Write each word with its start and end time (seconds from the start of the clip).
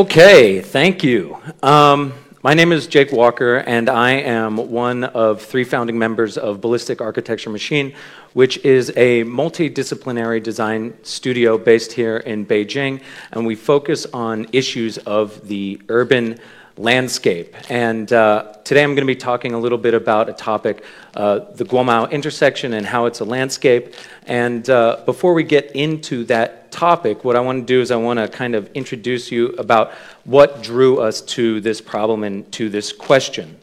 Okay, 0.00 0.62
thank 0.62 1.04
you. 1.04 1.36
Um, 1.62 2.14
my 2.42 2.54
name 2.54 2.72
is 2.72 2.86
Jake 2.86 3.12
Walker, 3.12 3.56
and 3.58 3.90
I 3.90 4.12
am 4.12 4.56
one 4.56 5.04
of 5.04 5.42
three 5.42 5.62
founding 5.62 5.98
members 5.98 6.38
of 6.38 6.62
Ballistic 6.62 7.02
Architecture 7.02 7.50
Machine, 7.50 7.92
which 8.32 8.56
is 8.64 8.88
a 8.96 9.24
multidisciplinary 9.24 10.42
design 10.42 10.94
studio 11.02 11.58
based 11.58 11.92
here 11.92 12.16
in 12.16 12.46
Beijing, 12.46 13.02
and 13.32 13.44
we 13.44 13.54
focus 13.54 14.06
on 14.14 14.46
issues 14.52 14.96
of 14.96 15.46
the 15.46 15.78
urban 15.90 16.40
landscape. 16.80 17.54
And 17.70 18.10
uh, 18.10 18.54
today 18.64 18.82
I'm 18.82 18.94
going 18.94 19.06
to 19.06 19.14
be 19.14 19.16
talking 19.16 19.52
a 19.52 19.58
little 19.58 19.76
bit 19.76 19.92
about 19.92 20.30
a 20.30 20.32
topic, 20.32 20.82
uh, 21.14 21.40
the 21.54 21.64
Guomao 21.64 22.10
intersection 22.10 22.72
and 22.72 22.86
how 22.86 23.04
it's 23.04 23.20
a 23.20 23.24
landscape. 23.24 23.94
And 24.26 24.68
uh, 24.68 25.02
before 25.06 25.34
we 25.34 25.42
get 25.42 25.74
into 25.74 26.24
that 26.24 26.70
topic, 26.70 27.24
what 27.24 27.36
I 27.36 27.40
want 27.40 27.66
to 27.66 27.66
do 27.66 27.80
is 27.80 27.90
I 27.90 27.96
want 27.96 28.18
to 28.18 28.28
kind 28.28 28.54
of 28.54 28.70
introduce 28.72 29.30
you 29.30 29.48
about 29.50 29.92
what 30.24 30.62
drew 30.62 31.00
us 31.00 31.20
to 31.22 31.60
this 31.60 31.80
problem 31.80 32.22
and 32.22 32.50
to 32.52 32.68
this 32.68 32.92
question. 32.92 33.58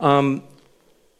Um, 0.00 0.42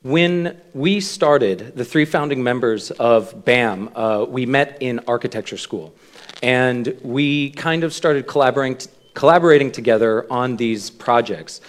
when 0.03 0.61
we 0.75 1.01
started, 1.01 1.77
the 1.77 1.85
three 1.85 2.05
founding 2.05 2.43
members 2.43 2.91
of 2.91 3.45
BAM, 3.45 3.91
uh, 3.95 4.27
we 4.29 4.47
met 4.47 4.79
in 4.81 5.01
architecture 5.07 5.57
school. 5.57 5.95
And 6.43 6.99
we 7.03 7.51
kind 7.51 7.85
of 7.85 7.95
started 7.95 8.27
collaborating, 8.27 8.79
collaborating 9.15 9.71
together 9.71 10.27
on 10.31 10.57
these 10.57 10.91
projects. 10.91 11.61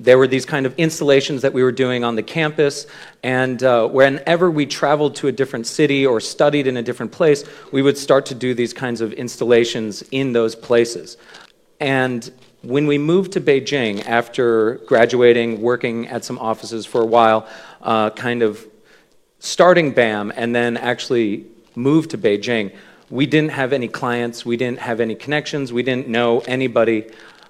There 0.00 0.16
were 0.16 0.26
these 0.26 0.46
kind 0.46 0.64
of 0.64 0.74
installations 0.78 1.42
that 1.42 1.52
we 1.52 1.62
were 1.62 1.72
doing 1.72 2.04
on 2.04 2.14
the 2.16 2.22
campus, 2.22 2.86
and 3.22 3.62
uh, 3.62 3.86
whenever 3.86 4.50
we 4.50 4.64
traveled 4.64 5.14
to 5.16 5.28
a 5.28 5.32
different 5.32 5.66
city 5.66 6.06
or 6.06 6.20
studied 6.20 6.66
in 6.66 6.78
a 6.78 6.82
different 6.82 7.12
place, 7.12 7.44
we 7.70 7.82
would 7.82 7.98
start 7.98 8.24
to 8.26 8.34
do 8.34 8.54
these 8.54 8.72
kinds 8.72 9.02
of 9.02 9.12
installations 9.12 10.00
in 10.10 10.32
those 10.32 10.54
places. 10.54 11.18
And 11.80 12.32
when 12.62 12.86
we 12.86 12.96
moved 12.96 13.32
to 13.32 13.42
Beijing 13.42 14.06
after 14.06 14.76
graduating, 14.86 15.60
working 15.60 16.08
at 16.08 16.24
some 16.24 16.38
offices 16.38 16.86
for 16.86 17.02
a 17.02 17.06
while, 17.06 17.46
uh, 17.82 18.08
kind 18.08 18.42
of 18.42 18.66
starting 19.38 19.92
BAM, 19.92 20.32
and 20.34 20.54
then 20.54 20.78
actually 20.78 21.44
moved 21.74 22.10
to 22.12 22.18
Beijing, 22.18 22.74
we 23.10 23.26
didn't 23.26 23.50
have 23.50 23.74
any 23.74 23.88
clients, 23.88 24.46
we 24.46 24.56
didn't 24.56 24.78
have 24.78 24.98
any 24.98 25.14
connections, 25.14 25.74
we 25.74 25.82
didn't 25.82 26.08
know 26.08 26.40
anybody, 26.40 27.04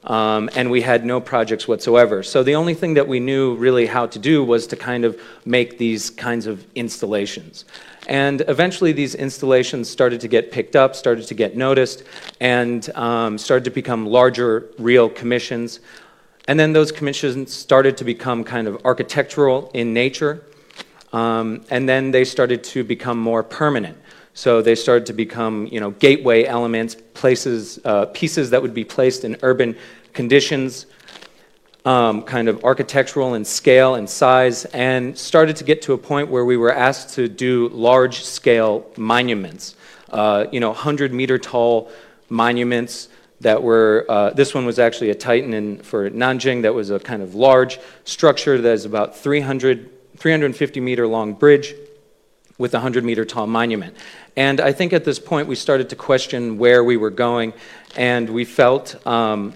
um, 0.04 0.48
and 0.54 0.70
we 0.70 0.80
had 0.80 1.04
no 1.04 1.20
projects 1.20 1.68
whatsoever. 1.68 2.22
So 2.22 2.42
the 2.42 2.54
only 2.54 2.74
thing 2.74 2.94
that 2.94 3.06
we 3.06 3.20
knew 3.20 3.54
really 3.56 3.86
how 3.86 4.06
to 4.06 4.18
do 4.18 4.42
was 4.42 4.66
to 4.68 4.76
kind 4.76 5.04
of 5.04 5.20
make 5.44 5.78
these 5.78 6.10
kinds 6.10 6.46
of 6.46 6.64
installations. 6.74 7.64
And 8.06 8.42
eventually 8.48 8.92
these 8.92 9.14
installations 9.14 9.88
started 9.88 10.20
to 10.22 10.28
get 10.28 10.50
picked 10.50 10.74
up, 10.74 10.96
started 10.96 11.26
to 11.26 11.34
get 11.34 11.56
noticed, 11.56 12.02
and 12.40 12.88
um, 12.96 13.38
started 13.38 13.64
to 13.64 13.70
become 13.70 14.06
larger, 14.06 14.70
real 14.78 15.08
commissions. 15.08 15.80
And 16.48 16.58
then 16.58 16.72
those 16.72 16.90
commissions 16.90 17.52
started 17.52 17.96
to 17.98 18.04
become 18.04 18.42
kind 18.42 18.66
of 18.66 18.84
architectural 18.84 19.70
in 19.74 19.92
nature, 19.92 20.42
um, 21.12 21.64
and 21.70 21.88
then 21.88 22.10
they 22.10 22.24
started 22.24 22.64
to 22.64 22.82
become 22.82 23.18
more 23.18 23.42
permanent. 23.42 23.96
So 24.34 24.62
they 24.62 24.74
started 24.74 25.06
to 25.06 25.12
become, 25.12 25.66
you 25.66 25.80
know, 25.80 25.90
gateway 25.90 26.44
elements, 26.44 26.94
places, 27.14 27.80
uh, 27.84 28.06
pieces 28.06 28.50
that 28.50 28.62
would 28.62 28.74
be 28.74 28.84
placed 28.84 29.24
in 29.24 29.36
urban 29.42 29.76
conditions, 30.12 30.86
um, 31.84 32.22
kind 32.22 32.48
of 32.48 32.62
architectural 32.64 33.34
in 33.34 33.44
scale 33.44 33.94
and 33.96 34.08
size, 34.08 34.66
and 34.66 35.16
started 35.16 35.56
to 35.56 35.64
get 35.64 35.82
to 35.82 35.94
a 35.94 35.98
point 35.98 36.28
where 36.28 36.44
we 36.44 36.56
were 36.56 36.72
asked 36.72 37.14
to 37.14 37.28
do 37.28 37.68
large-scale 37.70 38.86
monuments. 38.96 39.74
Uh, 40.10 40.46
you 40.52 40.60
know, 40.60 40.72
100-meter 40.72 41.38
tall 41.38 41.90
monuments 42.28 43.08
that 43.40 43.62
were, 43.62 44.04
uh, 44.08 44.30
this 44.30 44.54
one 44.54 44.66
was 44.66 44.78
actually 44.78 45.10
a 45.10 45.14
Titan 45.14 45.54
in, 45.54 45.78
for 45.78 46.10
Nanjing 46.10 46.62
that 46.62 46.74
was 46.74 46.90
a 46.90 46.98
kind 46.98 47.22
of 47.22 47.34
large 47.34 47.78
structure 48.04 48.60
that 48.60 48.72
is 48.72 48.84
about 48.84 49.16
300, 49.16 49.88
350 50.18 50.80
meter 50.80 51.06
long 51.06 51.32
bridge 51.32 51.74
with 52.60 52.74
a 52.74 52.76
100 52.76 53.02
meter 53.02 53.24
tall 53.24 53.46
monument. 53.46 53.96
And 54.36 54.60
I 54.60 54.70
think 54.72 54.92
at 54.92 55.04
this 55.04 55.18
point 55.18 55.48
we 55.48 55.54
started 55.54 55.88
to 55.88 55.96
question 55.96 56.58
where 56.58 56.84
we 56.84 56.98
were 56.98 57.10
going, 57.10 57.54
and 57.96 58.28
we 58.28 58.44
felt, 58.44 59.04
um, 59.06 59.54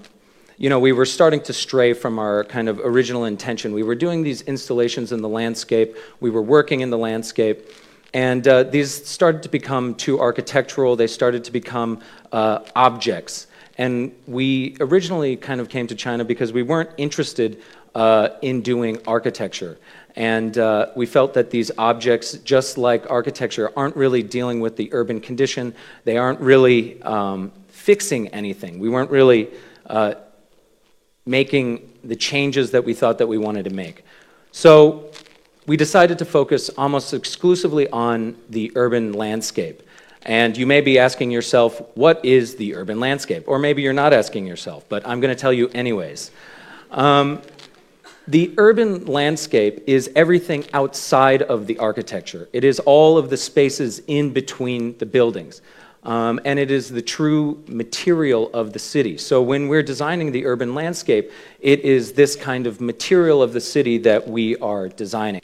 you 0.57 0.71
know, 0.71 0.81
we 0.81 0.93
were 0.93 1.05
starting 1.05 1.43
to 1.43 1.53
stray 1.53 1.93
from 1.93 2.19
our 2.19 2.45
kind 2.45 2.67
of 2.67 2.81
original 2.81 3.27
intention. 3.27 3.75
We 3.75 3.83
were 3.83 3.95
doing 3.95 4.23
these 4.23 4.41
installations 4.43 5.13
in 5.13 5.21
the 5.21 5.29
landscape, 5.29 5.97
we 6.21 6.31
were 6.31 6.41
working 6.41 6.81
in 6.81 6.89
the 6.89 6.97
landscape, 6.97 7.69
and 8.15 8.49
uh, 8.49 8.63
these 8.63 9.07
started 9.07 9.43
to 9.43 9.51
become 9.51 9.95
too 9.97 10.19
architectural, 10.19 10.97
they 10.97 11.07
started 11.07 11.45
to 11.45 11.53
become 11.53 12.01
uh, 12.33 12.61
objects. 12.75 13.49
And 13.77 14.15
we 14.27 14.79
originally 14.81 15.37
kind 15.37 15.61
of 15.61 15.69
came 15.69 15.87
to 15.89 15.95
China 15.95 16.25
because 16.25 16.55
we 16.55 16.63
weren't 16.63 16.91
interested 16.97 17.61
uh, 17.95 18.31
in 18.41 18.63
doing 18.63 18.99
architecture. 19.07 19.79
And 20.17 20.57
uh, 20.59 20.91
we 20.95 21.07
felt 21.07 21.35
that 21.35 21.51
these 21.51 21.73
objects, 21.77 22.35
just 22.39 22.79
like 22.79 23.11
architecture, 23.11 23.73
aren't 23.77 23.97
really 23.97 24.23
dealing 24.23 24.61
with 24.61 24.77
the 24.77 24.89
urban 24.93 25.21
condition. 25.21 25.75
They 26.05 26.17
aren't 26.17 26.41
really 26.41 27.03
um, 27.03 27.51
fixing 27.69 28.29
anything. 28.29 28.79
We 28.79 28.89
weren't 28.89 29.11
really 29.11 29.51
uh, 29.87 30.15
making 31.27 31.91
the 32.05 32.17
changes 32.17 32.71
that 32.71 32.85
we 32.85 32.95
thought 32.95 33.19
that 33.19 33.27
we 33.27 33.39
wanted 33.39 33.65
to 33.65 33.71
make. 33.71 34.05
So 34.53 35.11
we 35.67 35.77
decided 35.77 36.19
to 36.19 36.25
focus 36.25 36.69
almost 36.71 37.13
exclusively 37.13 37.89
on 37.89 38.37
the 38.51 38.71
urban 38.77 39.15
landscape. 39.15 39.83
And 40.23 40.57
you 40.57 40.67
may 40.67 40.81
be 40.81 40.99
asking 40.99 41.31
yourself, 41.31 41.83
what 41.97 42.25
is 42.25 42.57
the 42.57 42.77
urban 42.77 43.01
landscape? 43.01 43.45
Or 43.47 43.59
maybe 43.59 43.83
you're 43.83 43.93
not 43.93 44.13
asking 44.13 44.47
yourself, 44.47 44.85
but 44.89 45.07
I'm 45.07 45.21
going 45.21 45.35
to 45.35 45.41
tell 45.41 45.53
you 45.53 45.69
anyways. 45.69 46.31
Um, 46.91 47.43
the 48.27 48.55
urban 48.57 49.05
landscape 49.07 49.85
is 49.87 50.11
everything 50.17 50.65
outside 50.73 51.43
of 51.43 51.67
the 51.67 51.79
architecture. 51.79 52.49
It 52.53 52.65
is 52.65 52.81
all 52.81 53.19
of 53.19 53.29
the 53.29 53.37
spaces 53.37 54.01
in 54.07 54.33
between 54.33 54.97
the 54.99 55.07
buildings. 55.07 55.61
Um, 56.05 56.39
and 56.45 56.59
it 56.59 56.71
is 56.71 56.91
the 56.91 57.03
true 57.03 57.63
material 57.67 58.51
of 58.53 58.73
the 58.73 58.79
city. 58.79 59.17
So 59.17 59.43
when 59.43 59.69
we're 59.69 59.83
designing 59.83 60.33
the 60.33 60.45
urban 60.45 60.75
landscape, 60.75 61.31
it 61.61 61.81
is 61.81 62.13
this 62.13 62.37
kind 62.37 62.67
of 62.67 62.81
material 62.81 63.43
of 63.43 63.55
the 63.55 63.61
city 63.61 63.99
that 63.99 64.29
we 64.29 64.57
are 64.59 64.89
designing. 64.89 65.41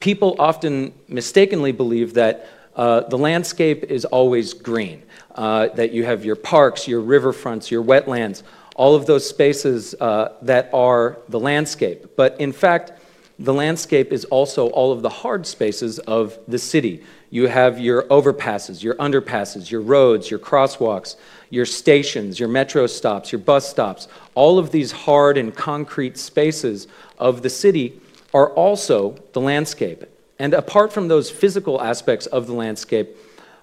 People 0.00 0.36
often 0.38 0.92
mistakenly 1.08 1.72
believe 1.72 2.12
that 2.14 2.46
uh, 2.76 3.00
the 3.08 3.16
landscape 3.16 3.84
is 3.84 4.04
always 4.04 4.52
green, 4.52 5.02
uh, 5.34 5.68
that 5.68 5.92
you 5.92 6.04
have 6.04 6.24
your 6.24 6.36
parks, 6.36 6.88
your 6.88 7.02
riverfronts, 7.02 7.70
your 7.70 7.82
wetlands, 7.82 8.42
all 8.74 8.94
of 8.94 9.06
those 9.06 9.28
spaces 9.28 9.94
uh, 10.00 10.34
that 10.42 10.70
are 10.72 11.18
the 11.28 11.40
landscape. 11.40 12.16
But 12.16 12.40
in 12.40 12.52
fact, 12.52 12.92
the 13.38 13.54
landscape 13.54 14.12
is 14.12 14.24
also 14.26 14.68
all 14.68 14.92
of 14.92 15.02
the 15.02 15.08
hard 15.08 15.46
spaces 15.46 15.98
of 16.00 16.38
the 16.46 16.58
city. 16.58 17.02
You 17.30 17.48
have 17.48 17.80
your 17.80 18.04
overpasses, 18.04 18.82
your 18.82 18.94
underpasses, 18.96 19.70
your 19.70 19.80
roads, 19.80 20.30
your 20.30 20.38
crosswalks, 20.38 21.16
your 21.50 21.66
stations, 21.66 22.38
your 22.38 22.48
metro 22.48 22.86
stops, 22.86 23.32
your 23.32 23.40
bus 23.40 23.68
stops. 23.68 24.06
All 24.34 24.58
of 24.58 24.70
these 24.70 24.92
hard 24.92 25.36
and 25.38 25.54
concrete 25.54 26.18
spaces 26.18 26.86
of 27.18 27.42
the 27.42 27.50
city 27.50 28.00
are 28.32 28.50
also 28.50 29.16
the 29.32 29.40
landscape. 29.40 30.04
And 30.38 30.54
apart 30.54 30.92
from 30.92 31.08
those 31.08 31.30
physical 31.30 31.80
aspects 31.80 32.26
of 32.26 32.46
the 32.46 32.52
landscape, 32.52 33.16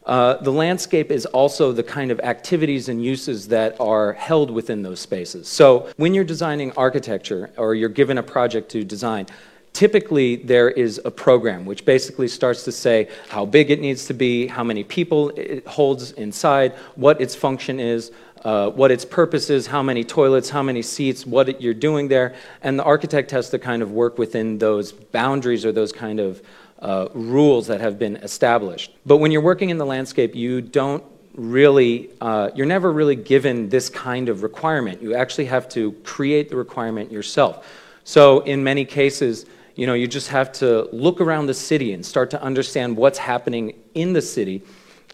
uh, 0.09 0.41
the 0.41 0.51
landscape 0.51 1.11
is 1.11 1.27
also 1.27 1.71
the 1.71 1.83
kind 1.83 2.09
of 2.09 2.19
activities 2.21 2.89
and 2.89 3.05
uses 3.05 3.47
that 3.47 3.79
are 3.79 4.13
held 4.13 4.49
within 4.49 4.81
those 4.81 4.99
spaces. 4.99 5.47
So 5.47 5.87
when 5.97 6.15
you're 6.15 6.23
designing 6.23 6.71
architecture 6.71 7.51
or 7.57 7.75
you're 7.75 7.89
given 7.89 8.17
a 8.17 8.23
project 8.23 8.71
to 8.71 8.83
design, 8.83 9.27
typically 9.71 10.37
there 10.37 10.71
is 10.71 10.99
a 11.05 11.11
program 11.11 11.63
which 11.63 11.85
basically 11.85 12.27
starts 12.27 12.63
to 12.63 12.71
say 12.71 13.07
how 13.27 13.45
big 13.45 13.69
it 13.69 13.79
needs 13.81 14.07
to 14.07 14.15
be, 14.15 14.47
how 14.47 14.63
many 14.63 14.83
people 14.83 15.29
it 15.37 15.67
holds 15.67 16.11
inside, 16.13 16.73
what 16.95 17.21
its 17.21 17.35
function 17.35 17.79
is, 17.79 18.11
uh, 18.43 18.67
what 18.71 18.89
its 18.89 19.05
purpose 19.05 19.51
is, 19.51 19.67
how 19.67 19.83
many 19.83 20.03
toilets, 20.03 20.49
how 20.49 20.63
many 20.63 20.81
seats, 20.81 21.23
what 21.23 21.49
it, 21.49 21.61
you're 21.61 21.71
doing 21.75 22.07
there, 22.07 22.33
and 22.63 22.79
the 22.79 22.83
architect 22.83 23.29
has 23.29 23.51
to 23.51 23.59
kind 23.59 23.83
of 23.83 23.91
work 23.91 24.17
within 24.17 24.57
those 24.57 24.91
boundaries 24.91 25.65
or 25.65 25.71
those 25.71 25.91
kind 25.91 26.19
of 26.19 26.41
uh, 26.81 27.07
rules 27.13 27.67
that 27.67 27.81
have 27.81 27.99
been 27.99 28.15
established. 28.17 28.95
But 29.05 29.17
when 29.17 29.31
you're 29.31 29.41
working 29.41 29.69
in 29.69 29.77
the 29.77 29.85
landscape, 29.85 30.35
you 30.35 30.61
don't 30.61 31.03
really, 31.35 32.09
uh, 32.21 32.49
you're 32.55 32.65
never 32.65 32.91
really 32.91 33.15
given 33.15 33.69
this 33.69 33.89
kind 33.89 34.29
of 34.29 34.43
requirement. 34.43 35.01
You 35.01 35.15
actually 35.15 35.45
have 35.45 35.69
to 35.69 35.91
create 36.03 36.49
the 36.49 36.55
requirement 36.55 37.11
yourself. 37.11 37.67
So 38.03 38.39
in 38.41 38.63
many 38.63 38.85
cases, 38.85 39.45
you 39.75 39.87
know, 39.87 39.93
you 39.93 40.07
just 40.07 40.29
have 40.29 40.51
to 40.53 40.89
look 40.91 41.21
around 41.21 41.45
the 41.47 41.53
city 41.53 41.93
and 41.93 42.05
start 42.05 42.29
to 42.31 42.41
understand 42.41 42.97
what's 42.97 43.17
happening 43.17 43.75
in 43.93 44.13
the 44.13 44.21
city, 44.21 44.61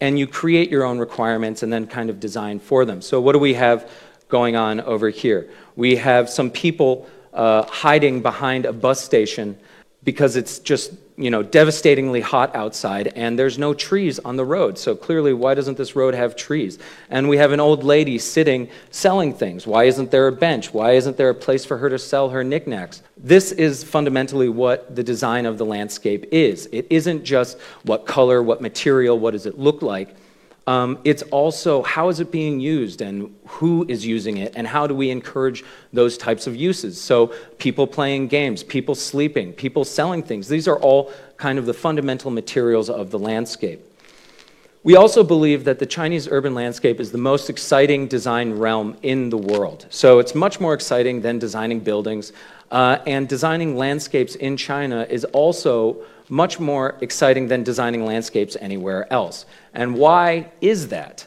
and 0.01 0.17
you 0.17 0.27
create 0.27 0.71
your 0.71 0.83
own 0.83 0.97
requirements 0.97 1.63
and 1.63 1.71
then 1.71 1.85
kind 1.87 2.09
of 2.09 2.19
design 2.19 2.59
for 2.59 2.85
them. 2.85 3.01
So 3.01 3.21
what 3.21 3.33
do 3.33 3.39
we 3.39 3.53
have 3.53 3.89
going 4.27 4.55
on 4.55 4.81
over 4.81 5.09
here? 5.09 5.49
We 5.75 5.97
have 5.97 6.29
some 6.29 6.49
people 6.49 7.07
uh, 7.33 7.63
hiding 7.63 8.21
behind 8.21 8.65
a 8.65 8.73
bus 8.73 9.03
station 9.03 9.57
because 10.05 10.35
it's 10.35 10.59
just 10.59 10.93
you 11.17 11.29
know 11.29 11.41
devastatingly 11.41 12.21
hot 12.21 12.55
outside 12.55 13.07
and 13.15 13.37
there's 13.37 13.57
no 13.57 13.73
trees 13.73 14.19
on 14.19 14.37
the 14.37 14.45
road. 14.45 14.77
So 14.77 14.95
clearly 14.95 15.33
why 15.33 15.55
doesn't 15.55 15.77
this 15.77 15.95
road 15.95 16.13
have 16.13 16.35
trees? 16.35 16.77
And 17.09 17.27
we 17.27 17.37
have 17.37 17.51
an 17.51 17.59
old 17.59 17.83
lady 17.83 18.17
sitting 18.17 18.69
selling 18.91 19.33
things. 19.33 19.67
Why 19.67 19.85
isn't 19.85 20.11
there 20.11 20.27
a 20.27 20.31
bench? 20.31 20.73
Why 20.73 20.91
isn't 20.91 21.17
there 21.17 21.29
a 21.29 21.35
place 21.35 21.65
for 21.65 21.77
her 21.79 21.89
to 21.89 21.99
sell 21.99 22.29
her 22.29 22.43
knickknacks? 22.43 23.01
This 23.17 23.51
is 23.51 23.83
fundamentally 23.83 24.47
what 24.47 24.95
the 24.95 25.03
design 25.03 25.45
of 25.45 25.57
the 25.57 25.65
landscape 25.65 26.25
is. 26.31 26.69
It 26.71 26.85
isn't 26.89 27.25
just 27.25 27.57
what 27.83 28.05
color 28.05 28.43
what 28.43 28.61
material 28.61 29.17
what 29.17 29.31
does 29.31 29.45
it 29.45 29.57
look 29.57 29.81
like 29.81 30.15
um, 30.67 30.97
it's 31.03 31.21
also 31.23 31.83
how 31.83 32.09
is 32.09 32.19
it 32.19 32.31
being 32.31 32.59
used 32.59 33.01
and 33.01 33.35
who 33.45 33.85
is 33.87 34.05
using 34.05 34.37
it 34.37 34.53
and 34.55 34.65
how 34.65 34.87
do 34.87 34.95
we 34.95 35.11
encourage 35.11 35.63
those 35.93 36.17
types 36.17 36.47
of 36.47 36.55
uses. 36.55 36.99
So, 36.99 37.27
people 37.59 37.85
playing 37.85 38.29
games, 38.29 38.63
people 38.63 38.95
sleeping, 38.95 39.53
people 39.53 39.85
selling 39.85 40.23
things, 40.23 40.47
these 40.47 40.67
are 40.67 40.79
all 40.79 41.11
kind 41.37 41.59
of 41.59 41.67
the 41.67 41.73
fundamental 41.73 42.31
materials 42.31 42.89
of 42.89 43.11
the 43.11 43.19
landscape. 43.19 43.79
We 44.81 44.95
also 44.95 45.23
believe 45.23 45.65
that 45.65 45.79
the 45.79 45.85
Chinese 45.85 46.27
urban 46.27 46.53
landscape 46.55 46.99
is 46.99 47.11
the 47.11 47.17
most 47.17 47.49
exciting 47.49 48.07
design 48.07 48.53
realm 48.53 48.97
in 49.03 49.29
the 49.29 49.37
world. 49.37 49.85
So, 49.91 50.17
it's 50.17 50.33
much 50.33 50.59
more 50.59 50.73
exciting 50.73 51.21
than 51.21 51.37
designing 51.37 51.79
buildings. 51.79 52.33
Uh, 52.71 52.97
and 53.05 53.29
designing 53.29 53.77
landscapes 53.77 54.33
in 54.33 54.57
China 54.57 55.05
is 55.07 55.25
also 55.25 56.03
much 56.29 56.59
more 56.59 56.97
exciting 57.01 57.47
than 57.47 57.63
designing 57.63 58.05
landscapes 58.05 58.57
anywhere 58.59 59.11
else. 59.11 59.45
And 59.73 59.95
why 59.95 60.51
is 60.61 60.89
that? 60.89 61.25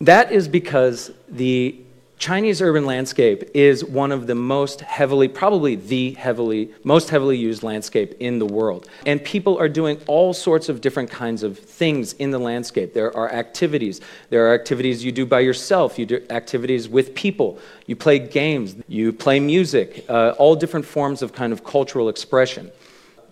That 0.00 0.30
is 0.32 0.48
because 0.48 1.10
the 1.28 1.80
Chinese 2.18 2.62
urban 2.62 2.86
landscape 2.86 3.50
is 3.52 3.84
one 3.84 4.10
of 4.10 4.26
the 4.26 4.34
most 4.34 4.80
heavily, 4.80 5.28
probably 5.28 5.76
the 5.76 6.12
heavily, 6.12 6.70
most 6.82 7.10
heavily 7.10 7.36
used 7.36 7.62
landscape 7.62 8.14
in 8.20 8.38
the 8.38 8.46
world. 8.46 8.88
And 9.04 9.22
people 9.22 9.58
are 9.58 9.68
doing 9.68 10.00
all 10.06 10.32
sorts 10.32 10.70
of 10.70 10.80
different 10.80 11.10
kinds 11.10 11.42
of 11.42 11.58
things 11.58 12.14
in 12.14 12.30
the 12.30 12.38
landscape. 12.38 12.94
There 12.94 13.14
are 13.14 13.30
activities. 13.30 14.00
There 14.30 14.46
are 14.46 14.54
activities 14.54 15.04
you 15.04 15.12
do 15.12 15.26
by 15.26 15.40
yourself. 15.40 15.98
You 15.98 16.06
do 16.06 16.26
activities 16.30 16.88
with 16.88 17.14
people. 17.14 17.58
You 17.84 17.96
play 17.96 18.18
games. 18.18 18.76
You 18.88 19.12
play 19.12 19.38
music. 19.38 20.06
Uh, 20.08 20.30
all 20.38 20.56
different 20.56 20.86
forms 20.86 21.20
of 21.20 21.34
kind 21.34 21.52
of 21.52 21.64
cultural 21.64 22.08
expression. 22.08 22.70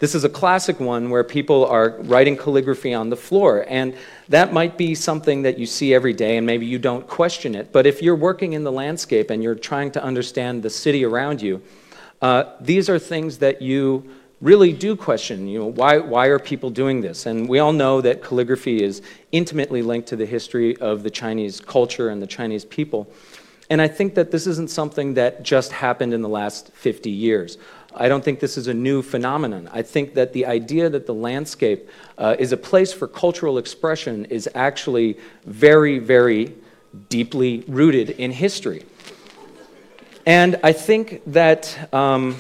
This 0.05 0.15
is 0.15 0.25
a 0.25 0.29
classic 0.29 0.81
one 0.81 1.09
where 1.09 1.25
people 1.25 1.65
are 1.65 1.97
writing 2.01 2.37
calligraphy 2.37 2.93
on 2.93 3.09
the 3.09 3.17
floor, 3.17 3.65
and 3.67 3.97
that 4.29 4.53
might 4.53 4.77
be 4.77 4.95
something 4.95 5.41
that 5.45 5.59
you 5.59 5.65
see 5.65 5.95
every 5.95 6.13
day, 6.13 6.37
and 6.37 6.47
maybe 6.47 6.67
you 6.67 6.79
don't 6.79 7.07
question 7.07 7.55
it. 7.55 7.73
But 7.73 7.87
if 7.87 8.03
you're 8.03 8.15
working 8.15 8.53
in 8.53 8.65
the 8.65 8.71
landscape 8.71 9.31
and 9.31 9.43
you're 9.43 9.55
trying 9.55 9.93
to 9.93 10.05
understand 10.05 10.63
the 10.63 10.69
city 10.69 11.07
around 11.07 11.41
you, 11.41 11.63
uh, 12.21 12.53
these 12.61 12.91
are 12.91 12.99
things 12.99 13.39
that 13.39 13.63
you 13.63 14.05
really 14.43 14.75
do 14.75 14.95
question. 14.95 15.49
You 15.49 15.61
know, 15.61 15.67
why, 15.69 15.97
why 15.97 16.27
are 16.27 16.39
people 16.39 16.69
doing 16.69 17.01
this? 17.01 17.25
And 17.25 17.49
we 17.49 17.59
all 17.59 17.73
know 17.73 18.03
that 18.03 18.23
calligraphy 18.23 18.83
is 18.83 19.01
intimately 19.33 19.81
linked 19.81 20.09
to 20.09 20.17
the 20.17 20.27
history 20.27 20.77
of 20.83 21.03
the 21.03 21.09
Chinese 21.09 21.63
culture 21.63 22.11
and 22.11 22.21
the 22.21 22.27
Chinese 22.27 22.67
people. 22.67 23.09
And 23.71 23.81
I 23.81 23.89
think 23.89 24.15
that 24.15 24.31
this 24.31 24.47
isn't 24.47 24.71
something 24.71 25.15
that 25.15 25.43
just 25.43 25.73
happened 25.73 26.13
in 26.13 26.23
the 26.23 26.29
last 26.29 26.71
50 26.73 27.11
years. 27.11 27.59
I 27.95 28.09
don't 28.09 28.25
think 28.25 28.41
this 28.41 28.59
is 28.59 28.67
a 28.67 28.75
new 28.75 29.03
phenomenon. 29.03 29.69
I 29.73 29.83
think 29.83 30.15
that 30.15 30.33
the 30.33 30.47
idea 30.47 30.91
that 30.91 31.07
the 31.07 31.15
landscape 31.15 31.89
uh, 32.19 32.37
is 32.39 32.53
a 32.53 32.57
place 32.57 32.93
for 32.93 33.07
cultural 33.07 33.57
expression 33.57 34.25
is 34.27 34.49
actually 34.55 35.19
very, 35.45 35.99
very 36.01 36.55
deeply 37.09 37.65
rooted 37.69 38.11
in 38.11 38.33
history. 38.33 38.85
And 40.27 40.59
I 40.63 40.73
think 40.73 41.23
that 41.27 41.93
um, 41.93 42.37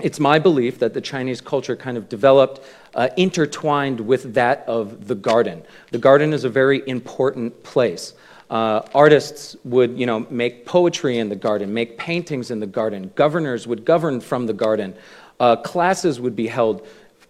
it's 0.00 0.20
my 0.20 0.38
belief 0.38 0.78
that 0.78 0.94
the 0.94 1.00
Chinese 1.00 1.40
culture 1.40 1.76
kind 1.76 1.96
of 1.96 2.08
developed 2.08 2.60
uh, 2.94 3.08
intertwined 3.16 4.00
with 4.00 4.34
that 4.34 4.64
of 4.66 5.06
the 5.06 5.14
garden. 5.14 5.62
The 5.90 5.98
garden 5.98 6.32
is 6.32 6.44
a 6.44 6.48
very 6.48 6.82
important 6.88 7.62
place. 7.62 8.14
Uh, 8.48 8.80
artists 8.94 9.56
would, 9.64 9.98
you 9.98 10.06
know, 10.06 10.20
make 10.30 10.64
poetry 10.64 11.18
in 11.18 11.28
the 11.28 11.36
garden, 11.36 11.74
make 11.74 11.98
paintings 11.98 12.50
in 12.50 12.60
the 12.60 12.66
garden. 12.66 13.10
Governors 13.16 13.66
would 13.66 13.84
govern 13.84 14.20
from 14.20 14.46
the 14.46 14.52
garden. 14.52 14.94
Uh, 15.40 15.56
classes 15.56 16.20
would 16.20 16.36
be 16.36 16.46
held 16.46 16.86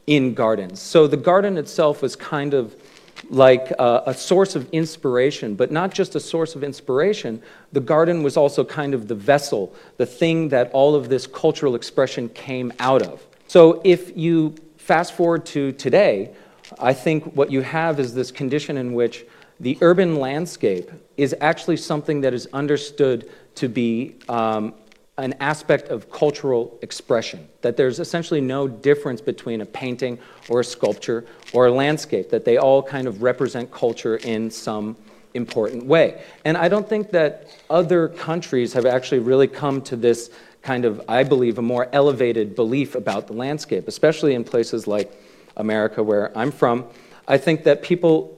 in 0.07 0.35
gardens. 0.35 0.81
So 0.81 1.07
the 1.07 1.17
garden 1.17 1.57
itself 1.57 2.03
was 2.03 2.17
kind 2.17 2.55
of 2.55 2.77
like 3.31 3.73
uh, 3.79 4.03
a 4.07 4.15
source 4.15 4.55
of 4.55 4.69
inspiration, 4.71 5.55
but 5.55 5.73
not 5.73 5.93
just 5.93 6.15
a 6.15 6.21
source 6.21 6.55
of 6.55 6.63
inspiration. 6.63 7.43
The 7.73 7.81
garden 7.81 8.23
was 8.23 8.37
also 8.37 8.65
kind 8.65 8.95
of 8.95 9.09
the 9.09 9.15
vessel, 9.15 9.75
the 9.97 10.07
thing 10.07 10.51
that 10.51 10.71
all 10.73 10.95
of 10.95 11.09
this 11.09 11.27
cultural 11.27 11.75
expression 11.75 12.29
came 12.29 12.73
out 12.79 13.03
of. 13.03 13.27
So 13.49 13.81
if 13.85 14.17
you 14.17 14.55
fast 14.77 15.15
forward 15.15 15.47
to 15.47 15.73
today, 15.73 16.35
I 16.79 16.93
think 16.93 17.25
what 17.35 17.51
you 17.51 17.62
have 17.62 17.99
is 17.99 18.15
this 18.15 18.31
condition 18.31 18.77
in 18.77 18.93
which 18.93 19.25
the 19.61 19.79
urban 19.81 20.17
landscape 20.17 20.91
is 21.17 21.35
actually 21.41 21.77
something 21.77 22.21
that 22.21 22.35
is 22.35 22.47
understood 22.53 23.31
to 23.57 23.69
be 23.69 24.17
um, 24.29 24.75
an 25.19 25.35
aspect 25.41 25.89
of 25.89 26.11
cultural 26.11 26.79
expression, 26.83 27.49
that 27.63 27.77
there's 27.77 28.01
essentially 28.01 28.41
no 28.41 28.69
difference 28.69 29.21
between 29.21 29.63
a 29.63 29.67
painting 29.67 30.19
or 30.49 30.61
a 30.61 30.65
sculpture 30.65 31.25
or 31.55 31.67
a 31.67 31.73
landscape, 31.73 32.29
that 32.29 32.45
they 32.45 32.59
all 32.59 32.83
kind 32.83 33.07
of 33.07 33.23
represent 33.23 33.71
culture 33.71 34.17
in 34.17 34.51
some 34.51 34.95
important 35.33 35.87
way. 35.87 36.23
And 36.45 36.57
I 36.57 36.69
don't 36.69 36.89
think 36.89 37.11
that 37.13 37.49
other 37.71 38.09
countries 38.09 38.73
have 38.75 38.85
actually 38.85 39.21
really 39.21 39.49
come 39.49 39.81
to 39.83 39.97
this 39.97 40.31
kind 40.62 40.85
of, 40.85 41.01
I 41.09 41.23
believe, 41.23 41.59
a 41.59 41.62
more 41.62 41.89
elevated 41.93 42.55
belief 42.55 42.95
about 42.95 43.27
the 43.27 43.33
landscape, 43.33 43.89
especially 43.89 44.35
in 44.35 44.45
places 44.45 44.87
like 44.87 45.12
America, 45.57 46.03
where 46.03 46.37
I'm 46.37 46.51
from. 46.51 46.85
I 47.29 47.39
think 47.39 47.65
that 47.65 47.83
people 47.83 48.36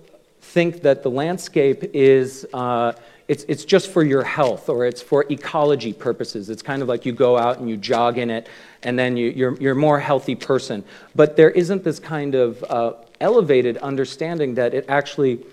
think 0.49 0.83
that 0.83 1.03
the 1.03 1.11
landscape 1.11 1.91
is 1.95 2.47
uh, 2.55 2.93
it's, 3.29 3.45
it's 3.45 3.67
just 3.67 3.91
for 3.91 4.03
your 4.03 4.25
health 4.25 4.71
or 4.71 4.87
it's 4.87 5.03
for 5.03 5.27
ecology 5.31 5.93
purposes. 5.93 6.49
It's 6.49 6.63
kind 6.63 6.81
of 6.81 6.89
like 6.89 7.05
you 7.05 7.13
go 7.13 7.37
out 7.37 7.59
and 7.59 7.69
you 7.69 7.77
jog 7.77 8.17
in 8.17 8.31
it 8.31 8.49
and 8.83 8.99
then 8.99 9.19
you, 9.19 9.29
you're, 9.29 9.55
you're 9.61 9.73
a 9.73 9.77
more 9.77 10.01
healthy 10.01 10.35
person. 10.35 10.83
But 11.15 11.37
there 11.37 11.51
isn't 11.51 11.85
this 11.85 12.01
kind 12.01 12.35
of 12.35 12.65
uh, 12.65 12.95
elevated 13.21 13.77
understanding 13.79 14.55
that 14.55 14.73
it 14.73 14.87
actually 14.89 15.45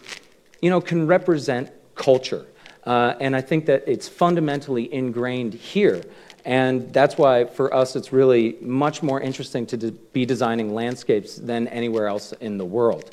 you 0.62 0.70
know, 0.70 0.80
can 0.80 1.06
represent 1.06 1.70
culture. 1.96 2.46
Uh, 2.86 3.16
and 3.20 3.36
I 3.36 3.42
think 3.42 3.66
that 3.66 3.84
it's 3.88 4.08
fundamentally 4.08 4.92
ingrained 4.94 5.54
here. 5.54 6.02
And 6.46 6.94
that's 6.94 7.18
why, 7.18 7.46
for 7.46 7.74
us, 7.74 7.96
it's 7.96 8.14
really 8.14 8.56
much 8.62 9.04
more 9.04 9.20
interesting 9.20 9.66
to 9.66 9.78
de- 9.78 9.92
be 9.92 10.26
designing 10.26 10.74
landscapes 10.74 11.36
than 11.36 11.68
anywhere 11.70 12.08
else 12.08 12.32
in 12.40 12.58
the 12.58 12.66
world. 12.66 13.12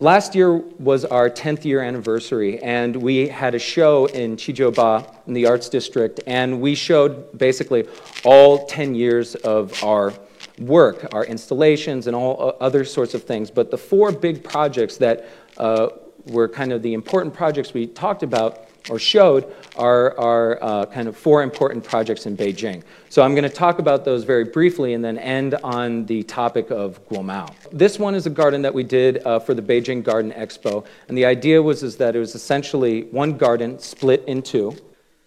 Last 0.00 0.34
year 0.34 0.56
was 0.56 1.04
our 1.04 1.30
10th 1.30 1.64
year 1.64 1.80
anniversary, 1.80 2.60
and 2.60 2.96
we 2.96 3.28
had 3.28 3.54
a 3.54 3.60
show 3.60 4.06
in 4.06 4.36
Qijiuba 4.36 5.28
in 5.28 5.34
the 5.34 5.46
Arts 5.46 5.68
District, 5.68 6.18
and 6.26 6.60
we 6.60 6.74
showed 6.74 7.38
basically 7.38 7.86
all 8.24 8.66
10 8.66 8.96
years 8.96 9.36
of 9.36 9.84
our 9.84 10.12
work, 10.58 11.06
our 11.14 11.24
installations, 11.24 12.08
and 12.08 12.16
all 12.16 12.56
other 12.60 12.84
sorts 12.84 13.14
of 13.14 13.22
things. 13.22 13.52
But 13.52 13.70
the 13.70 13.78
four 13.78 14.10
big 14.10 14.42
projects 14.42 14.96
that 14.96 15.28
uh, 15.58 15.90
were 16.26 16.48
kind 16.48 16.72
of 16.72 16.82
the 16.82 16.92
important 16.92 17.32
projects 17.32 17.72
we 17.72 17.86
talked 17.86 18.24
about 18.24 18.66
or 18.90 18.98
showed 18.98 19.52
are, 19.76 20.18
are 20.18 20.62
uh, 20.62 20.86
kind 20.86 21.08
of 21.08 21.16
four 21.16 21.42
important 21.42 21.84
projects 21.84 22.26
in 22.26 22.36
Beijing. 22.36 22.82
So 23.08 23.22
I'm 23.22 23.32
going 23.34 23.44
to 23.44 23.48
talk 23.48 23.78
about 23.78 24.04
those 24.04 24.24
very 24.24 24.44
briefly 24.44 24.94
and 24.94 25.04
then 25.04 25.18
end 25.18 25.54
on 25.62 26.06
the 26.06 26.22
topic 26.24 26.70
of 26.70 27.06
Guomao. 27.08 27.54
This 27.72 27.98
one 27.98 28.14
is 28.14 28.26
a 28.26 28.30
garden 28.30 28.62
that 28.62 28.74
we 28.74 28.82
did 28.82 29.24
uh, 29.26 29.38
for 29.38 29.54
the 29.54 29.62
Beijing 29.62 30.02
Garden 30.02 30.32
Expo, 30.32 30.84
and 31.08 31.16
the 31.16 31.24
idea 31.24 31.62
was 31.62 31.82
is 31.82 31.96
that 31.96 32.14
it 32.14 32.18
was 32.18 32.34
essentially 32.34 33.04
one 33.04 33.36
garden 33.36 33.78
split 33.78 34.24
in 34.26 34.42
two. 34.42 34.76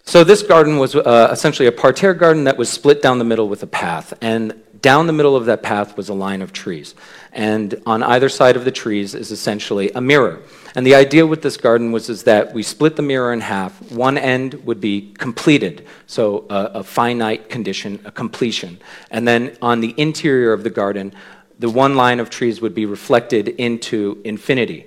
So 0.04 0.24
this 0.24 0.42
garden 0.42 0.78
was 0.78 0.94
uh, 0.94 1.28
essentially 1.30 1.68
a 1.68 1.72
parterre 1.72 2.14
garden 2.14 2.44
that 2.44 2.56
was 2.56 2.70
split 2.70 3.02
down 3.02 3.18
the 3.18 3.26
middle 3.26 3.48
with 3.48 3.62
a 3.62 3.66
path, 3.66 4.14
and 4.22 4.54
down 4.80 5.06
the 5.06 5.12
middle 5.12 5.36
of 5.36 5.46
that 5.46 5.62
path 5.62 5.96
was 5.96 6.08
a 6.08 6.14
line 6.14 6.42
of 6.42 6.52
trees. 6.52 6.94
And 7.32 7.80
on 7.86 8.02
either 8.02 8.28
side 8.28 8.56
of 8.56 8.64
the 8.64 8.70
trees 8.70 9.14
is 9.14 9.30
essentially 9.30 9.90
a 9.92 10.00
mirror. 10.00 10.40
And 10.74 10.86
the 10.86 10.94
idea 10.94 11.26
with 11.26 11.42
this 11.42 11.56
garden 11.56 11.92
was 11.92 12.08
is 12.08 12.24
that 12.24 12.52
we 12.52 12.62
split 12.62 12.96
the 12.96 13.02
mirror 13.02 13.32
in 13.32 13.40
half. 13.40 13.90
One 13.90 14.18
end 14.18 14.54
would 14.64 14.80
be 14.80 15.12
completed, 15.18 15.86
so 16.06 16.46
a, 16.50 16.64
a 16.74 16.84
finite 16.84 17.48
condition, 17.48 18.00
a 18.04 18.12
completion. 18.12 18.78
And 19.10 19.26
then 19.26 19.56
on 19.62 19.80
the 19.80 19.94
interior 19.96 20.52
of 20.52 20.62
the 20.62 20.70
garden, 20.70 21.12
the 21.58 21.70
one 21.70 21.96
line 21.96 22.20
of 22.20 22.30
trees 22.30 22.60
would 22.60 22.74
be 22.74 22.86
reflected 22.86 23.48
into 23.48 24.20
infinity. 24.24 24.86